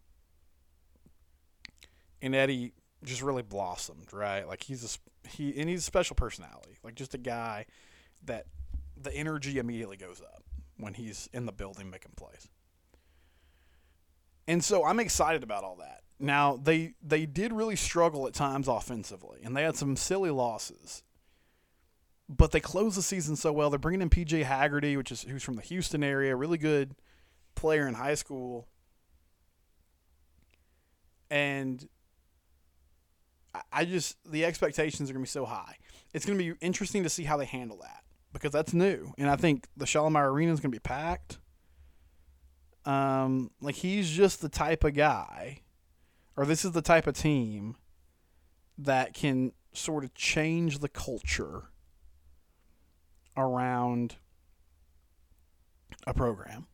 And 2.22 2.36
Eddie 2.36 2.74
just 3.04 3.22
really 3.22 3.44
blossomed, 3.44 4.12
right? 4.12 4.48
Like 4.48 4.64
he's 4.64 4.84
a 4.84 5.30
he 5.30 5.60
and 5.60 5.70
he's 5.70 5.82
a 5.82 5.84
special 5.84 6.16
personality, 6.16 6.78
like 6.84 6.96
just 6.96 7.14
a 7.14 7.20
guy 7.20 7.66
that 8.26 8.46
the 8.96 9.14
energy 9.14 9.60
immediately 9.60 9.98
goes 9.98 10.22
up 10.22 10.44
when 10.78 10.94
he's 10.94 11.30
in 11.34 11.46
the 11.46 11.52
building 11.52 11.90
making 11.90 12.14
plays. 12.16 12.50
And 14.48 14.64
so 14.64 14.86
I'm 14.86 15.00
excited 15.00 15.44
about 15.44 15.64
all 15.64 15.76
that. 15.78 16.02
Now 16.20 16.58
they 16.58 16.94
they 17.04 17.26
did 17.26 17.54
really 17.54 17.76
struggle 17.76 18.28
at 18.28 18.34
times 18.34 18.68
offensively, 18.68 19.42
and 19.44 19.56
they 19.56 19.64
had 19.64 19.76
some 19.76 19.96
silly 19.96 20.32
losses 20.32 21.04
but 22.30 22.52
they 22.52 22.60
closed 22.60 22.98
the 22.98 23.02
season 23.02 23.36
so 23.36 23.54
well. 23.54 23.70
They're 23.70 23.80
bringing 23.80 24.02
in 24.02 24.10
PJ 24.10 24.44
Haggerty, 24.44 24.98
which 24.98 25.12
is 25.12 25.22
who's 25.22 25.44
from 25.44 25.56
the 25.56 25.62
Houston 25.62 26.04
area, 26.04 26.36
really 26.36 26.58
good 26.58 26.94
player 27.58 27.88
in 27.88 27.94
high 27.94 28.16
school. 28.16 28.68
And 31.30 31.86
I 33.72 33.86
just 33.86 34.18
the 34.26 34.46
expectations 34.46 35.10
are 35.10 35.14
to 35.14 35.20
be 35.20 35.26
so 35.26 35.46
high. 35.46 35.76
It's 36.14 36.26
to 36.38 36.44
be 36.44 36.54
interesting 36.62 37.04
to 37.04 37.10
see 37.10 37.24
how 37.24 37.38
they 37.38 37.46
handle 37.46 37.78
that 37.82 38.04
because 38.34 38.52
that's 38.52 38.74
new, 38.74 39.14
and 39.18 39.30
I 39.30 39.36
think 39.36 39.68
the 39.76 39.86
Schollmaier 39.86 40.32
Arena 40.32 40.54
is 40.54 40.60
to 40.72 40.76
be 40.76 40.80
packed. 40.80 41.40
Um, 42.86 43.52
like 43.60 43.76
he's 43.76 44.10
just 44.10 44.42
the 44.42 44.48
type 44.48 44.84
of 44.86 44.94
guy, 44.94 45.62
or 46.38 46.46
this 46.46 46.64
is 46.64 46.72
the 46.72 46.82
type 46.82 47.08
of 47.08 47.18
team 47.18 47.76
that 48.78 49.14
can 49.14 49.52
sort 49.74 50.04
of 50.04 50.14
change 50.14 50.80
the 50.80 50.88
culture 50.88 51.64
around 53.36 54.16
a 56.06 56.14
program. 56.14 56.68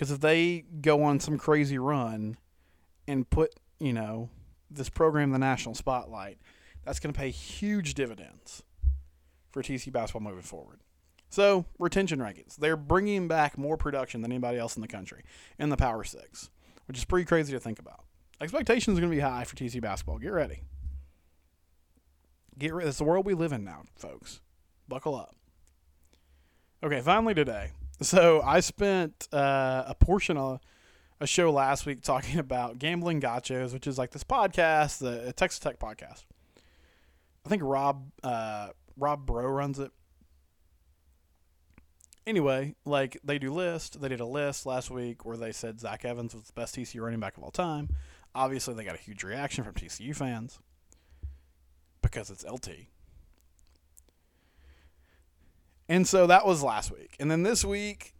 Because 0.00 0.12
if 0.12 0.20
they 0.20 0.64
go 0.80 1.02
on 1.02 1.20
some 1.20 1.36
crazy 1.36 1.76
run 1.76 2.38
and 3.06 3.28
put, 3.28 3.54
you 3.78 3.92
know, 3.92 4.30
this 4.70 4.88
program 4.88 5.24
in 5.24 5.32
the 5.32 5.38
national 5.38 5.74
spotlight, 5.74 6.38
that's 6.86 6.98
going 6.98 7.12
to 7.12 7.18
pay 7.18 7.28
huge 7.28 7.92
dividends 7.92 8.62
for 9.50 9.62
TC 9.62 9.92
basketball 9.92 10.22
moving 10.22 10.40
forward. 10.40 10.80
So, 11.28 11.66
retention 11.78 12.18
rankings. 12.18 12.56
They're 12.56 12.78
bringing 12.78 13.28
back 13.28 13.58
more 13.58 13.76
production 13.76 14.22
than 14.22 14.32
anybody 14.32 14.56
else 14.56 14.74
in 14.74 14.80
the 14.80 14.88
country 14.88 15.22
in 15.58 15.68
the 15.68 15.76
Power 15.76 16.02
Six, 16.02 16.48
which 16.88 16.96
is 16.96 17.04
pretty 17.04 17.26
crazy 17.26 17.52
to 17.52 17.60
think 17.60 17.78
about. 17.78 18.04
Expectations 18.40 18.96
are 18.96 19.02
going 19.02 19.12
to 19.12 19.16
be 19.16 19.20
high 19.20 19.44
for 19.44 19.54
TC 19.54 19.82
basketball. 19.82 20.16
Get 20.16 20.32
ready. 20.32 20.62
Get 22.58 22.72
ready. 22.72 22.88
It's 22.88 22.96
the 22.96 23.04
world 23.04 23.26
we 23.26 23.34
live 23.34 23.52
in 23.52 23.64
now, 23.64 23.82
folks. 23.96 24.40
Buckle 24.88 25.14
up. 25.14 25.36
Okay, 26.82 27.02
finally 27.02 27.34
today, 27.34 27.72
So 28.02 28.40
I 28.40 28.60
spent 28.60 29.28
uh, 29.32 29.84
a 29.86 29.94
portion 29.94 30.38
of 30.38 30.60
a 31.20 31.26
show 31.26 31.52
last 31.52 31.84
week 31.84 32.02
talking 32.02 32.38
about 32.38 32.78
gambling 32.78 33.20
gotchas, 33.20 33.72
which 33.72 33.86
is 33.86 33.98
like 33.98 34.10
this 34.10 34.24
podcast, 34.24 34.98
the 34.98 35.32
Texas 35.34 35.58
Tech 35.58 35.78
podcast. 35.78 36.24
I 37.44 37.48
think 37.48 37.62
Rob 37.62 38.10
uh, 38.22 38.68
Rob 38.96 39.26
Bro 39.26 39.46
runs 39.48 39.78
it. 39.78 39.92
Anyway, 42.26 42.74
like 42.84 43.18
they 43.24 43.38
do 43.38 43.52
list. 43.52 44.00
They 44.00 44.08
did 44.08 44.20
a 44.20 44.26
list 44.26 44.66
last 44.66 44.90
week 44.90 45.24
where 45.24 45.36
they 45.36 45.52
said 45.52 45.80
Zach 45.80 46.04
Evans 46.04 46.34
was 46.34 46.44
the 46.44 46.52
best 46.52 46.76
TCU 46.76 47.00
running 47.02 47.20
back 47.20 47.36
of 47.36 47.42
all 47.42 47.50
time. 47.50 47.90
Obviously, 48.34 48.74
they 48.74 48.84
got 48.84 48.94
a 48.94 49.02
huge 49.02 49.24
reaction 49.24 49.64
from 49.64 49.74
TCU 49.74 50.14
fans 50.14 50.58
because 52.02 52.30
it's 52.30 52.44
LT. 52.44 52.86
And 55.90 56.06
so 56.06 56.28
that 56.28 56.46
was 56.46 56.62
last 56.62 56.92
week. 56.92 57.16
And 57.18 57.28
then 57.28 57.42
this 57.42 57.64
week, 57.64 58.14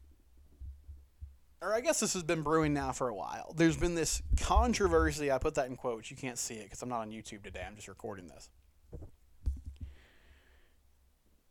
or 1.62 1.72
I 1.72 1.80
guess 1.80 2.00
this 2.00 2.14
has 2.14 2.24
been 2.24 2.42
brewing 2.42 2.74
now 2.74 2.90
for 2.90 3.08
a 3.08 3.14
while. 3.14 3.54
There's 3.56 3.76
been 3.76 3.94
this 3.94 4.22
controversy. 4.40 5.30
I 5.30 5.38
put 5.38 5.54
that 5.54 5.68
in 5.68 5.76
quotes. 5.76 6.10
You 6.10 6.16
can't 6.16 6.36
see 6.36 6.54
it 6.54 6.64
because 6.64 6.82
I'm 6.82 6.88
not 6.88 7.02
on 7.02 7.12
YouTube 7.12 7.44
today. 7.44 7.62
I'm 7.64 7.76
just 7.76 7.86
recording 7.86 8.26
this. 8.26 8.50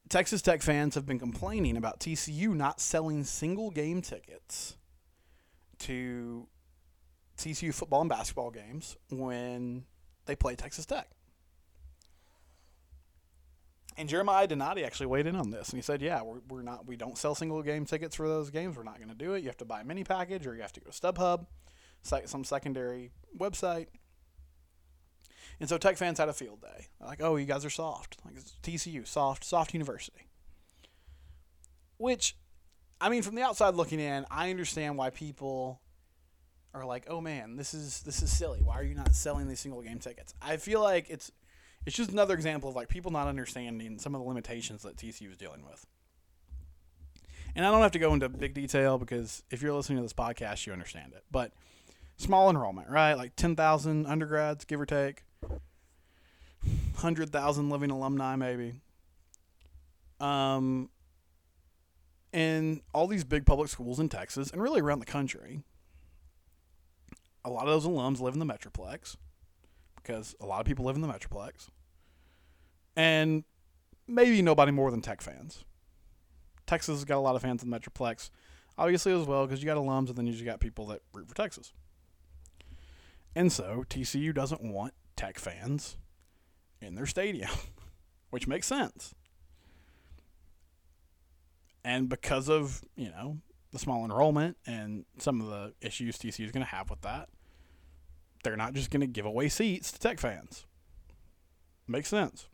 Texas 0.10 0.42
Tech 0.42 0.62
fans 0.62 0.94
have 0.96 1.06
been 1.06 1.20
complaining 1.20 1.78
about 1.78 2.02
TCU 2.02 2.54
not 2.54 2.82
selling 2.82 3.24
single 3.24 3.72
game 3.72 4.02
tickets 4.02 4.76
to 5.80 6.48
TCU 7.38 7.74
football 7.74 8.02
and 8.02 8.10
basketball 8.10 8.52
games 8.52 8.98
when 9.10 9.86
they 10.26 10.36
play 10.36 10.58
Texas 10.58 10.86
Tech. 10.86 11.08
And 14.00 14.08
Jeremiah 14.08 14.48
Donati 14.48 14.86
actually 14.86 15.08
weighed 15.08 15.28
in 15.28 15.36
on 15.36 15.50
this, 15.50 15.70
and 15.70 15.78
he 15.78 15.82
said, 15.82 16.02
"Yeah, 16.02 16.22
we're, 16.22 16.40
we're 16.48 16.62
not. 16.62 16.88
We 16.88 16.96
don't 16.96 17.18
sell 17.18 17.36
single 17.36 17.62
game 17.62 17.84
tickets 17.84 18.16
for 18.16 18.30
those 18.30 18.50
games. 18.50 18.78
We're 18.78 18.84
not 18.84 18.96
going 18.96 19.10
to 19.10 19.16
do 19.16 19.34
it. 19.34 19.42
You 19.42 19.50
have 19.50 19.58
to 19.58 19.66
buy 19.66 19.82
a 19.82 19.84
mini 19.84 20.06
package, 20.06 20.48
or 20.48 20.56
you 20.56 20.62
have 20.62 20.72
to 20.72 20.80
go 20.80 20.90
to 20.90 20.98
StubHub, 20.98 21.46
some 22.02 22.46
secondary 22.46 23.12
website." 23.38 23.88
And 25.60 25.68
so 25.68 25.78
Tech 25.78 25.98
fans 25.98 26.18
had 26.18 26.30
a 26.30 26.34
field 26.34 26.62
day. 26.62 26.88
Like, 27.02 27.22
"Oh, 27.22 27.36
you 27.36 27.46
guys 27.46 27.66
are 27.66 27.70
soft. 27.70 28.16
Like 28.24 28.36
TCU, 28.64 29.06
soft, 29.06 29.44
soft 29.44 29.74
university." 29.74 30.30
Which, 31.98 32.38
I 33.02 33.10
mean, 33.10 33.22
from 33.22 33.36
the 33.36 33.42
outside 33.42 33.76
looking 33.76 34.00
in, 34.00 34.26
I 34.32 34.50
understand 34.50 34.98
why 34.98 35.10
people 35.10 35.82
are 36.74 36.86
like, 36.86 37.04
"Oh 37.10 37.20
man, 37.20 37.58
this 37.58 37.74
is 37.74 38.02
this 38.04 38.22
is 38.22 38.32
silly. 38.32 38.62
Why 38.62 38.76
are 38.76 38.84
you 38.84 38.96
not 38.96 39.14
selling 39.14 39.50
these 39.50 39.60
single 39.60 39.82
game 39.82 40.00
tickets?" 40.00 40.34
I 40.42 40.56
feel 40.56 40.82
like 40.82 41.10
it's 41.10 41.34
it's 41.90 41.98
just 41.98 42.12
another 42.12 42.36
example 42.36 42.70
of 42.70 42.76
like 42.76 42.88
people 42.88 43.10
not 43.10 43.28
understanding 43.28 43.98
some 43.98 44.14
of 44.14 44.22
the 44.22 44.28
limitations 44.28 44.84
that 44.84 44.96
TCU 44.96 45.32
is 45.32 45.38
dealing 45.38 45.66
with. 45.66 45.88
And 47.56 47.66
I 47.66 47.72
don't 47.72 47.82
have 47.82 47.94
to 47.94 48.00
go 48.00 48.14
into 48.14 48.30
big 48.30 48.54
detail 48.54 49.00
because 49.00 49.42
if 49.50 49.64
you're 49.64 49.74
listening 49.74 49.98
to 49.98 50.04
this 50.04 50.14
podcast, 50.14 50.68
you 50.68 50.72
understand 50.72 51.14
it. 51.14 51.24
But 51.32 51.52
small 52.16 52.48
enrollment, 52.48 52.92
right? 52.92 53.16
Like 53.16 53.36
10,000 53.36 54.06
undergrads, 54.06 54.66
give 54.66 54.80
or 54.80 54.86
take. 54.86 55.24
100,000 56.62 57.70
living 57.72 57.90
alumni, 57.90 58.36
maybe. 58.36 58.76
Um, 60.20 60.92
and 62.32 62.82
all 62.94 63.08
these 63.08 63.24
big 63.24 63.48
public 63.48 63.70
schools 63.70 64.00
in 64.00 64.10
Texas 64.10 64.52
and 64.52 64.62
really 64.62 64.80
around 64.80 65.00
the 65.00 65.08
country. 65.08 65.64
A 67.44 67.50
lot 67.50 67.68
of 67.68 67.70
those 67.70 67.92
alums 67.92 68.20
live 68.20 68.36
in 68.36 68.40
the 68.40 68.46
Metroplex 68.46 69.16
because 69.96 70.36
a 70.40 70.46
lot 70.46 70.60
of 70.60 70.68
people 70.68 70.86
live 70.86 70.96
in 70.96 71.02
the 71.02 71.08
Metroplex. 71.08 71.70
And 73.00 73.46
maybe 74.10 74.42
nobody 74.42 74.74
more 74.74 74.92
than 74.92 75.02
Tech 75.02 75.22
fans. 75.22 75.64
Texas 76.68 76.98
has 76.98 77.06
got 77.06 77.16
a 77.16 77.22
lot 77.22 77.38
of 77.38 77.42
fans 77.42 77.64
in 77.64 77.70
the 77.70 77.80
Metroplex, 77.80 78.30
obviously, 78.78 79.14
as 79.14 79.26
well, 79.26 79.48
because 79.48 79.64
you 79.64 79.66
got 79.66 79.78
alums 79.78 80.10
and 80.10 80.18
then 80.18 80.28
you 80.28 80.34
just 80.34 80.44
got 80.44 80.60
people 80.60 80.86
that 80.88 81.02
root 81.14 81.30
for 81.30 81.34
Texas. 81.34 81.72
And 83.34 83.54
so 83.54 83.86
TCU 83.90 84.36
doesn't 84.36 84.62
want 84.62 84.94
Tech 85.16 85.40
fans 85.40 85.96
in 86.82 86.96
their 86.96 87.06
stadium, 87.06 87.52
which 88.32 88.50
makes 88.50 88.68
sense. 88.68 89.16
And 91.86 92.10
because 92.10 92.50
of, 92.50 92.82
you 92.98 93.12
know, 93.12 93.38
the 93.72 93.80
small 93.80 94.04
enrollment 94.04 94.58
and 94.68 95.06
some 95.20 95.40
of 95.40 95.48
the 95.48 95.74
issues 95.80 96.18
TCU 96.18 96.44
is 96.44 96.52
going 96.52 96.66
to 96.66 96.72
have 96.72 96.90
with 96.90 97.00
that, 97.04 97.30
they're 98.44 98.58
not 98.58 98.74
just 98.74 98.92
going 98.92 99.00
to 99.00 99.08
give 99.08 99.26
away 99.26 99.48
seats 99.48 99.90
to 99.94 100.00
Tech 100.00 100.20
fans. 100.20 100.66
Makes 101.88 102.10
sense. 102.10 102.49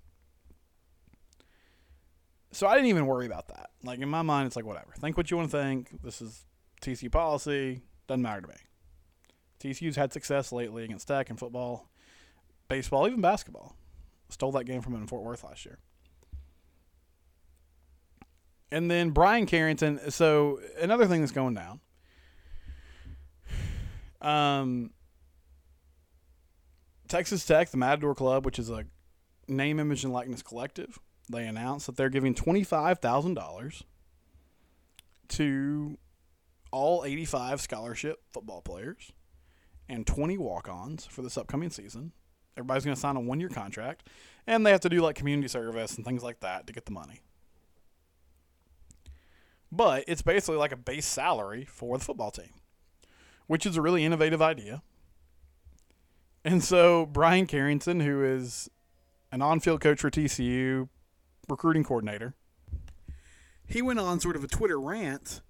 So 2.56 2.68
I 2.68 2.76
didn't 2.76 2.88
even 2.88 3.06
worry 3.06 3.26
about 3.26 3.50
that. 3.50 3.72
Like 3.84 4.00
in 4.00 4.08
my 4.08 4.22
mind, 4.22 4.48
it's 4.48 4.56
like 4.56 4.64
whatever. 4.64 4.94
Think 4.98 5.18
what 5.18 5.30
you 5.30 5.36
want 5.36 5.52
to 5.52 5.58
think. 5.58 6.02
This 6.02 6.22
is 6.22 6.46
TCU 6.82 7.12
policy. 7.12 7.82
Doesn't 8.08 8.22
matter 8.22 8.40
to 8.40 8.48
me. 8.48 8.56
TCU's 9.60 9.98
had 9.98 10.14
success 10.14 10.54
lately 10.54 10.86
against 10.86 11.06
Tech 11.06 11.30
in 11.30 11.36
football, 11.36 11.90
baseball, 12.70 13.08
even 13.08 13.20
basketball. 13.20 13.76
Stole 14.30 14.54
that 14.54 14.64
game 14.64 14.82
from 14.82 14.94
them 14.94 15.02
in 15.02 15.08
Fort 15.10 15.22
Worth 15.22 15.44
last 15.44 15.66
year. 15.66 15.80
And 18.72 18.90
then 18.90 19.10
Bryan 19.10 19.48
Carrington. 19.48 20.10
So 20.10 20.62
another 20.80 21.08
thing 21.08 21.20
that's 21.20 21.34
going 21.34 21.56
down. 21.56 21.82
Um, 24.22 24.92
Texas 27.10 27.46
Tech, 27.46 27.70
the 27.72 27.78
Matador 27.78 28.16
Club, 28.16 28.46
which 28.46 28.60
is 28.60 28.70
a 28.70 28.86
name, 29.50 29.78
image, 29.78 30.06
and 30.06 30.14
likeness 30.14 30.42
collective, 30.42 31.00
they 31.30 31.46
announced 31.46 31.86
that 31.88 31.98
they're 31.98 32.10
giving 32.10 32.34
$25,000 32.34 33.84
to 35.28 35.98
all 36.72 37.04
85 37.06 37.62
scholarship 37.62 38.22
football 38.32 38.62
players 38.62 39.12
and 39.88 40.06
20 40.06 40.38
walk 40.38 40.68
ons 40.68 41.06
for 41.06 41.22
this 41.22 41.38
upcoming 41.38 41.70
season. 41.70 42.12
Everybody's 42.58 42.86
going 42.86 42.96
to 42.96 43.00
sign 43.00 43.16
a 43.16 43.20
one 43.20 43.40
year 43.40 43.50
contract, 43.50 44.08
and 44.48 44.66
they 44.66 44.72
have 44.72 44.82
to 44.82 44.90
do 44.90 45.02
like 45.02 45.16
community 45.16 45.48
service 45.48 45.96
and 45.96 46.06
things 46.06 46.24
like 46.24 46.40
that 46.40 46.68
to 46.68 46.74
get 46.74 46.86
the 46.86 46.92
money. 46.92 47.22
But 49.72 50.06
it's 50.08 50.22
basically 50.22 50.58
like 50.58 50.72
a 50.72 50.78
base 50.78 51.06
salary 51.06 51.66
for 51.66 51.98
the 51.98 52.04
football 52.04 52.32
team, 52.32 52.54
which 53.48 53.66
is 53.66 53.78
a 53.78 53.82
really 53.82 54.06
innovative 54.06 54.42
idea. 54.42 54.82
And 56.46 56.64
so 56.64 57.08
Bryan 57.08 57.48
Carrington, 57.48 58.00
who 58.00 58.24
is 58.24 58.70
an 59.32 59.42
on-field 59.42 59.82
coach 59.82 60.00
for 60.00 60.10
TCU, 60.12 60.88
recruiting 61.50 61.84
coordinator, 61.84 62.34
he 63.68 63.82
went 63.82 64.00
on 64.00 64.20
sort 64.20 64.36
of 64.36 64.44
a 64.44 64.48
Twitter 64.48 64.80
rant 64.80 65.42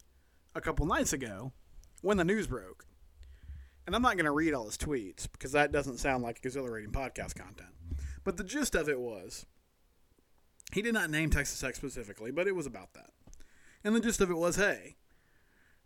a 0.53 0.61
couple 0.61 0.85
nights 0.85 1.13
ago 1.13 1.51
when 2.01 2.17
the 2.17 2.23
news 2.23 2.47
broke. 2.47 2.85
And 3.85 3.95
I'm 3.95 4.01
not 4.01 4.15
going 4.15 4.25
to 4.25 4.31
read 4.31 4.53
all 4.53 4.65
his 4.65 4.77
tweets 4.77 5.27
because 5.31 5.51
that 5.51 5.71
doesn't 5.71 5.97
sound 5.97 6.23
like 6.23 6.39
exhilarating 6.43 6.91
podcast 6.91 7.35
content. 7.35 7.69
But 8.23 8.37
the 8.37 8.43
gist 8.43 8.73
of 8.73 8.89
it 8.89 8.99
was 8.99 9.45
he 10.73 10.81
did 10.81 10.93
not 10.93 11.09
name 11.09 11.29
Texas 11.29 11.59
Tech 11.59 11.75
specifically, 11.75 12.31
but 12.31 12.47
it 12.47 12.55
was 12.55 12.65
about 12.65 12.93
that. 12.93 13.11
And 13.83 13.95
the 13.95 13.99
gist 13.99 14.21
of 14.21 14.31
it 14.31 14.37
was 14.37 14.55
hey, 14.55 14.95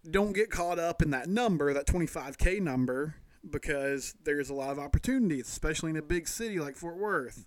don't 0.10 0.34
get 0.34 0.50
caught 0.50 0.80
up 0.80 1.02
in 1.02 1.10
that 1.12 1.28
number, 1.28 1.74
that 1.74 1.86
25K 1.86 2.62
number, 2.62 3.15
because 3.48 4.15
there's 4.24 4.50
a 4.50 4.54
lot 4.54 4.72
of 4.72 4.80
opportunities, 4.80 5.48
especially 5.48 5.89
in 5.89 5.98
a 5.98 6.02
big 6.02 6.28
city 6.28 6.60
like 6.60 6.78
Fort 6.78 6.98
Worth. 6.98 7.45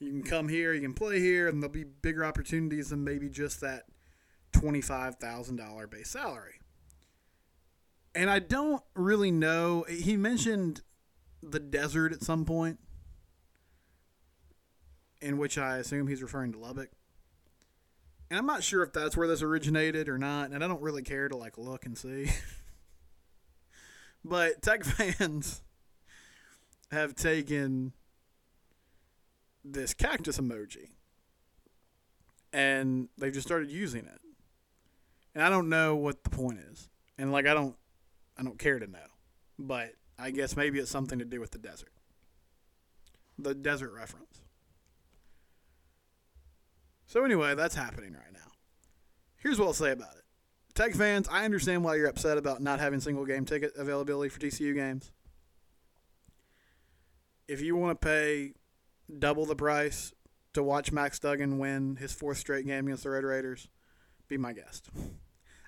You 0.00 0.10
can 0.10 0.22
come 0.22 0.48
here, 0.48 0.72
you 0.72 0.80
can 0.80 0.94
play 0.94 1.20
here, 1.20 1.46
and 1.46 1.62
there'll 1.62 1.72
be 1.72 1.84
bigger 1.84 2.24
opportunities 2.24 2.90
than 2.90 3.04
maybe 3.04 3.28
just 3.28 3.60
that 3.60 3.84
$25,000 4.52 5.90
base 5.90 6.08
salary. 6.10 6.60
And 8.14 8.30
I 8.30 8.38
don't 8.38 8.82
really 8.94 9.30
know. 9.30 9.84
He 9.88 10.16
mentioned 10.16 10.80
the 11.42 11.60
desert 11.60 12.12
at 12.12 12.22
some 12.22 12.44
point, 12.44 12.78
in 15.20 15.36
which 15.38 15.58
I 15.58 15.76
assume 15.76 16.08
he's 16.08 16.22
referring 16.22 16.52
to 16.52 16.58
Lubbock. 16.58 16.90
And 18.30 18.38
I'm 18.38 18.46
not 18.46 18.62
sure 18.62 18.82
if 18.82 18.92
that's 18.92 19.16
where 19.16 19.28
this 19.28 19.42
originated 19.42 20.08
or 20.08 20.18
not, 20.18 20.50
and 20.50 20.64
I 20.64 20.68
don't 20.68 20.80
really 20.80 21.02
care 21.02 21.28
to 21.28 21.36
like 21.36 21.58
look 21.58 21.84
and 21.84 21.96
see. 21.96 22.30
But 24.24 24.62
Tech 24.62 24.84
fans 24.84 25.62
have 26.90 27.14
taken 27.14 27.92
this 29.64 29.94
cactus 29.94 30.38
emoji 30.38 30.90
and 32.52 33.08
they've 33.18 33.32
just 33.32 33.46
started 33.46 33.70
using 33.70 34.04
it. 34.04 34.20
And 35.34 35.44
I 35.44 35.50
don't 35.50 35.68
know 35.68 35.94
what 35.94 36.24
the 36.24 36.30
point 36.30 36.58
is. 36.70 36.88
And 37.18 37.32
like 37.32 37.46
I 37.46 37.54
don't 37.54 37.76
I 38.38 38.42
don't 38.42 38.58
care 38.58 38.78
to 38.78 38.86
know. 38.86 38.98
But 39.58 39.92
I 40.18 40.30
guess 40.30 40.56
maybe 40.56 40.78
it's 40.78 40.90
something 40.90 41.18
to 41.18 41.24
do 41.24 41.40
with 41.40 41.50
the 41.50 41.58
desert. 41.58 41.92
The 43.38 43.54
desert 43.54 43.92
reference. 43.92 44.42
So 47.06 47.24
anyway, 47.24 47.54
that's 47.54 47.74
happening 47.74 48.12
right 48.12 48.32
now. 48.32 48.52
Here's 49.36 49.58
what 49.58 49.66
I'll 49.66 49.72
say 49.72 49.92
about 49.92 50.14
it. 50.16 50.24
Tech 50.74 50.94
fans, 50.94 51.28
I 51.30 51.44
understand 51.44 51.82
why 51.82 51.96
you're 51.96 52.06
upset 52.06 52.38
about 52.38 52.62
not 52.62 52.78
having 52.78 53.00
single 53.00 53.24
game 53.24 53.44
ticket 53.44 53.72
availability 53.76 54.28
for 54.28 54.38
TCU 54.38 54.74
games. 54.74 55.10
If 57.48 57.60
you 57.60 57.74
want 57.74 58.00
to 58.00 58.06
pay 58.06 58.52
double 59.18 59.46
the 59.46 59.56
price 59.56 60.12
to 60.54 60.62
watch 60.62 60.92
Max 60.92 61.18
Duggan 61.18 61.58
win 61.58 61.96
his 61.96 62.12
fourth 62.12 62.38
straight 62.38 62.66
game 62.66 62.86
against 62.86 63.04
the 63.04 63.10
Red 63.10 63.24
Raiders, 63.24 63.68
be 64.28 64.36
my 64.36 64.52
guest. 64.52 64.88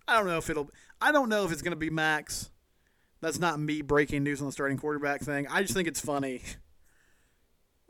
I 0.09 0.17
don't 0.17 0.27
know 0.27 0.39
if 0.39 0.51
it'll. 0.51 0.71
I 1.01 1.13
don't 1.13 1.29
know 1.29 1.45
if 1.45 1.53
it's 1.53 1.63
going 1.63 1.73
to 1.73 1.77
be 1.77 1.91
Max. 1.91 2.51
That's 3.21 3.39
not 3.39 3.61
me 3.61 3.83
breaking 3.83 4.25
news 4.25 4.41
on 4.41 4.47
the 4.47 4.53
starting 4.53 4.79
quarterback 4.79 5.21
thing. 5.21 5.47
I 5.49 5.63
just 5.63 5.75
think 5.75 5.87
it's 5.87 6.01
funny 6.01 6.43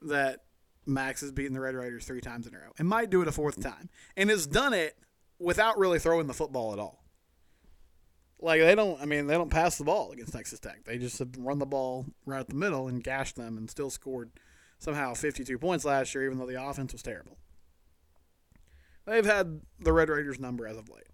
that 0.03 0.41
Max 0.85 1.23
has 1.23 1.33
beaten 1.33 1.55
the 1.55 1.61
Red 1.61 1.75
Raiders 1.75 2.05
three 2.05 2.21
times 2.21 2.47
in 2.47 2.55
a 2.55 2.59
row 2.59 2.73
and 2.79 2.87
might 2.87 3.09
do 3.09 3.23
it 3.23 3.29
a 3.29 3.33
fourth 3.33 3.63
time, 3.63 3.89
and 4.17 4.29
has 4.29 4.47
done 4.47 4.75
it 4.75 4.97
without 5.39 5.79
really 5.79 5.99
throwing 5.99 6.27
the 6.27 6.35
football 6.35 6.73
at 6.73 6.79
all. 6.79 7.03
Like 8.41 8.61
they 8.61 8.75
don't. 8.75 9.01
I 9.01 9.07
mean, 9.07 9.27
they 9.27 9.35
don't 9.35 9.51
pass 9.51 9.79
the 9.79 9.85
ball 9.85 10.13
against 10.13 10.33
Texas 10.33 10.61
Tech. 10.61 10.85
They 10.85 10.99
just 10.99 11.23
run 11.39 11.59
the 11.59 11.67
ball 11.67 12.07
right 12.27 12.41
at 12.41 12.49
the 12.49 12.55
middle 12.55 12.89
and 12.89 13.03
gashed 13.03 13.37
them, 13.37 13.57
and 13.57 13.71
still 13.71 13.91
scored 13.91 14.31
somehow 14.83 15.15
52 15.15 15.59
points 15.59 15.85
last 15.85 16.13
year, 16.15 16.25
even 16.25 16.39
though 16.39 16.47
the 16.47 16.63
offense 16.63 16.93
was 16.93 17.03
terrible. 17.03 17.39
They've 19.07 19.25
had 19.25 19.61
the 19.79 19.93
Red 19.93 20.09
Raiders 20.09 20.41
number 20.41 20.67
as 20.67 20.77
of 20.77 20.89
late. 20.89 21.05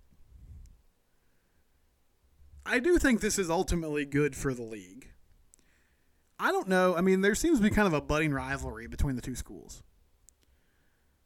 I 2.65 2.79
do 2.79 2.99
think 2.99 3.21
this 3.21 3.39
is 3.39 3.51
ultimately 3.51 4.05
good 4.05 4.35
for 4.35 4.55
the 4.55 4.63
league. 4.63 5.11
I 6.39 6.51
don't 6.53 6.69
know. 6.69 6.97
I 6.97 7.01
mean, 7.01 7.21
there 7.21 7.35
seems 7.35 7.59
to 7.59 7.65
be 7.65 7.71
kind 7.71 7.87
of 7.87 7.95
a 7.95 8.01
budding 8.01 8.33
rivalry 8.33 8.87
between 8.87 9.17
the 9.17 9.23
two 9.23 9.35
schools, 9.35 9.83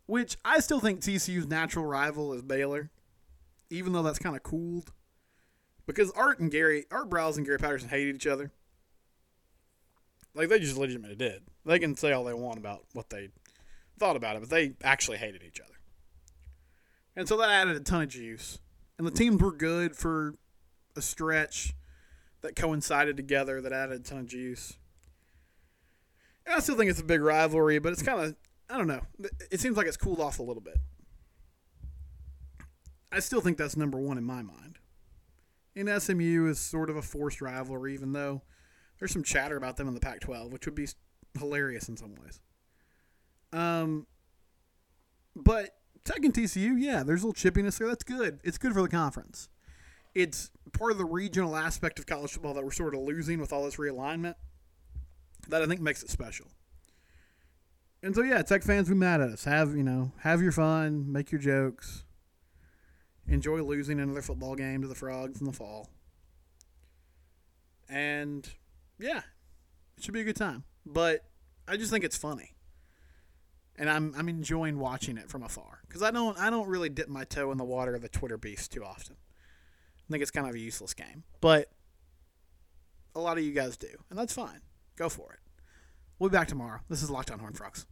which 0.06 0.36
I 0.44 0.60
still 0.60 0.80
think 0.80 1.00
TCU's 1.00 1.46
natural 1.46 1.84
rival 1.84 2.32
is 2.32 2.42
Baylor, 2.42 2.90
even 3.70 3.92
though 3.92 4.02
that's 4.02 4.18
kind 4.18 4.36
of 4.36 4.42
cooled. 4.42 4.92
Because 5.86 6.10
Art 6.12 6.38
and 6.38 6.50
Gary, 6.50 6.86
Art 6.90 7.10
Briles 7.10 7.36
and 7.36 7.44
Gary 7.44 7.58
Patterson 7.58 7.88
hated 7.88 8.14
each 8.14 8.26
other. 8.26 8.52
Like 10.34 10.48
they 10.48 10.58
just 10.58 10.76
legitimately 10.76 11.16
did. 11.16 11.42
They 11.64 11.78
can 11.78 11.96
say 11.96 12.12
all 12.12 12.24
they 12.24 12.34
want 12.34 12.58
about 12.58 12.84
what 12.92 13.10
they 13.10 13.28
thought 13.98 14.16
about 14.16 14.36
it, 14.36 14.40
but 14.40 14.50
they 14.50 14.72
actually 14.82 15.18
hated 15.18 15.42
each 15.42 15.60
other. 15.60 15.68
And 17.14 17.28
so 17.28 17.36
that 17.36 17.50
added 17.50 17.76
a 17.76 17.80
ton 17.80 18.02
of 18.02 18.08
juice. 18.08 18.58
And 18.98 19.06
the 19.06 19.10
teams 19.10 19.40
were 19.40 19.52
good 19.52 19.96
for 19.96 20.34
a 20.96 21.02
stretch 21.02 21.74
that 22.40 22.56
coincided 22.56 23.16
together 23.16 23.60
that 23.60 23.72
added 23.72 24.00
a 24.00 24.02
ton 24.02 24.20
of 24.20 24.26
juice. 24.26 24.78
And 26.46 26.56
I 26.56 26.60
still 26.60 26.76
think 26.76 26.90
it's 26.90 27.00
a 27.00 27.04
big 27.04 27.20
rivalry, 27.20 27.78
but 27.78 27.92
it's 27.92 28.02
kind 28.02 28.20
of, 28.20 28.34
I 28.68 28.78
don't 28.78 28.88
know. 28.88 29.02
It 29.50 29.60
seems 29.60 29.76
like 29.76 29.86
it's 29.86 29.96
cooled 29.96 30.20
off 30.20 30.38
a 30.38 30.42
little 30.42 30.62
bit. 30.62 30.78
I 33.12 33.20
still 33.20 33.40
think 33.40 33.58
that's 33.58 33.76
number 33.76 33.98
one 33.98 34.18
in 34.18 34.24
my 34.24 34.42
mind. 34.42 34.78
And 35.76 36.02
SMU 36.02 36.48
is 36.48 36.58
sort 36.58 36.90
of 36.90 36.96
a 36.96 37.02
forced 37.02 37.40
rivalry, 37.40 37.94
even 37.94 38.12
though 38.12 38.42
there's 39.02 39.10
some 39.10 39.24
chatter 39.24 39.56
about 39.56 39.76
them 39.76 39.88
in 39.88 39.94
the 39.94 40.00
Pac 40.00 40.20
12, 40.20 40.52
which 40.52 40.64
would 40.64 40.76
be 40.76 40.86
hilarious 41.36 41.88
in 41.88 41.96
some 41.96 42.14
ways. 42.14 42.38
Um, 43.52 44.06
but 45.34 45.70
Tech 46.04 46.18
and 46.18 46.32
TCU, 46.32 46.76
yeah, 46.78 47.02
there's 47.02 47.24
a 47.24 47.26
little 47.26 47.50
chippiness 47.50 47.78
there. 47.78 47.88
That's 47.88 48.04
good. 48.04 48.38
It's 48.44 48.58
good 48.58 48.72
for 48.72 48.80
the 48.80 48.88
conference. 48.88 49.48
It's 50.14 50.52
part 50.72 50.92
of 50.92 50.98
the 50.98 51.04
regional 51.04 51.56
aspect 51.56 51.98
of 51.98 52.06
college 52.06 52.30
football 52.30 52.54
that 52.54 52.62
we're 52.62 52.70
sort 52.70 52.94
of 52.94 53.00
losing 53.00 53.40
with 53.40 53.52
all 53.52 53.64
this 53.64 53.74
realignment 53.74 54.36
that 55.48 55.62
I 55.62 55.66
think 55.66 55.80
makes 55.80 56.04
it 56.04 56.08
special. 56.08 56.46
And 58.04 58.14
so 58.14 58.22
yeah, 58.22 58.40
Tech 58.42 58.62
fans 58.62 58.88
be 58.88 58.94
mad 58.94 59.20
at 59.20 59.30
us. 59.30 59.42
Have 59.42 59.74
you 59.74 59.82
know, 59.82 60.12
have 60.20 60.40
your 60.40 60.52
fun, 60.52 61.10
make 61.10 61.32
your 61.32 61.40
jokes, 61.40 62.04
enjoy 63.26 63.64
losing 63.64 63.98
another 63.98 64.22
football 64.22 64.54
game 64.54 64.80
to 64.82 64.86
the 64.86 64.94
frogs 64.94 65.40
in 65.40 65.46
the 65.48 65.52
fall. 65.52 65.88
And 67.88 68.48
yeah, 69.02 69.22
it 69.96 70.04
should 70.04 70.14
be 70.14 70.20
a 70.20 70.24
good 70.24 70.36
time. 70.36 70.64
But 70.86 71.24
I 71.66 71.76
just 71.76 71.90
think 71.90 72.04
it's 72.04 72.16
funny. 72.16 72.54
And 73.76 73.88
I'm 73.88 74.14
I'm 74.16 74.28
enjoying 74.28 74.78
watching 74.78 75.16
it 75.16 75.28
from 75.28 75.42
afar. 75.42 75.80
Because 75.86 76.02
I 76.02 76.10
don't 76.10 76.38
I 76.38 76.50
don't 76.50 76.68
really 76.68 76.88
dip 76.88 77.08
my 77.08 77.24
toe 77.24 77.50
in 77.50 77.58
the 77.58 77.64
water 77.64 77.94
of 77.94 78.02
the 78.02 78.08
Twitter 78.08 78.38
beast 78.38 78.72
too 78.72 78.84
often. 78.84 79.16
I 80.08 80.12
think 80.12 80.22
it's 80.22 80.30
kind 80.30 80.48
of 80.48 80.54
a 80.54 80.58
useless 80.58 80.94
game. 80.94 81.24
But 81.40 81.70
a 83.14 83.20
lot 83.20 83.38
of 83.38 83.44
you 83.44 83.52
guys 83.52 83.76
do, 83.76 83.88
and 84.10 84.18
that's 84.18 84.32
fine. 84.32 84.60
Go 84.96 85.08
for 85.08 85.32
it. 85.32 85.38
We'll 86.18 86.30
be 86.30 86.34
back 86.34 86.48
tomorrow. 86.48 86.80
This 86.88 87.02
is 87.02 87.10
Locked 87.10 87.30
On 87.30 87.38
Horn 87.38 87.54
Frogs. 87.54 87.86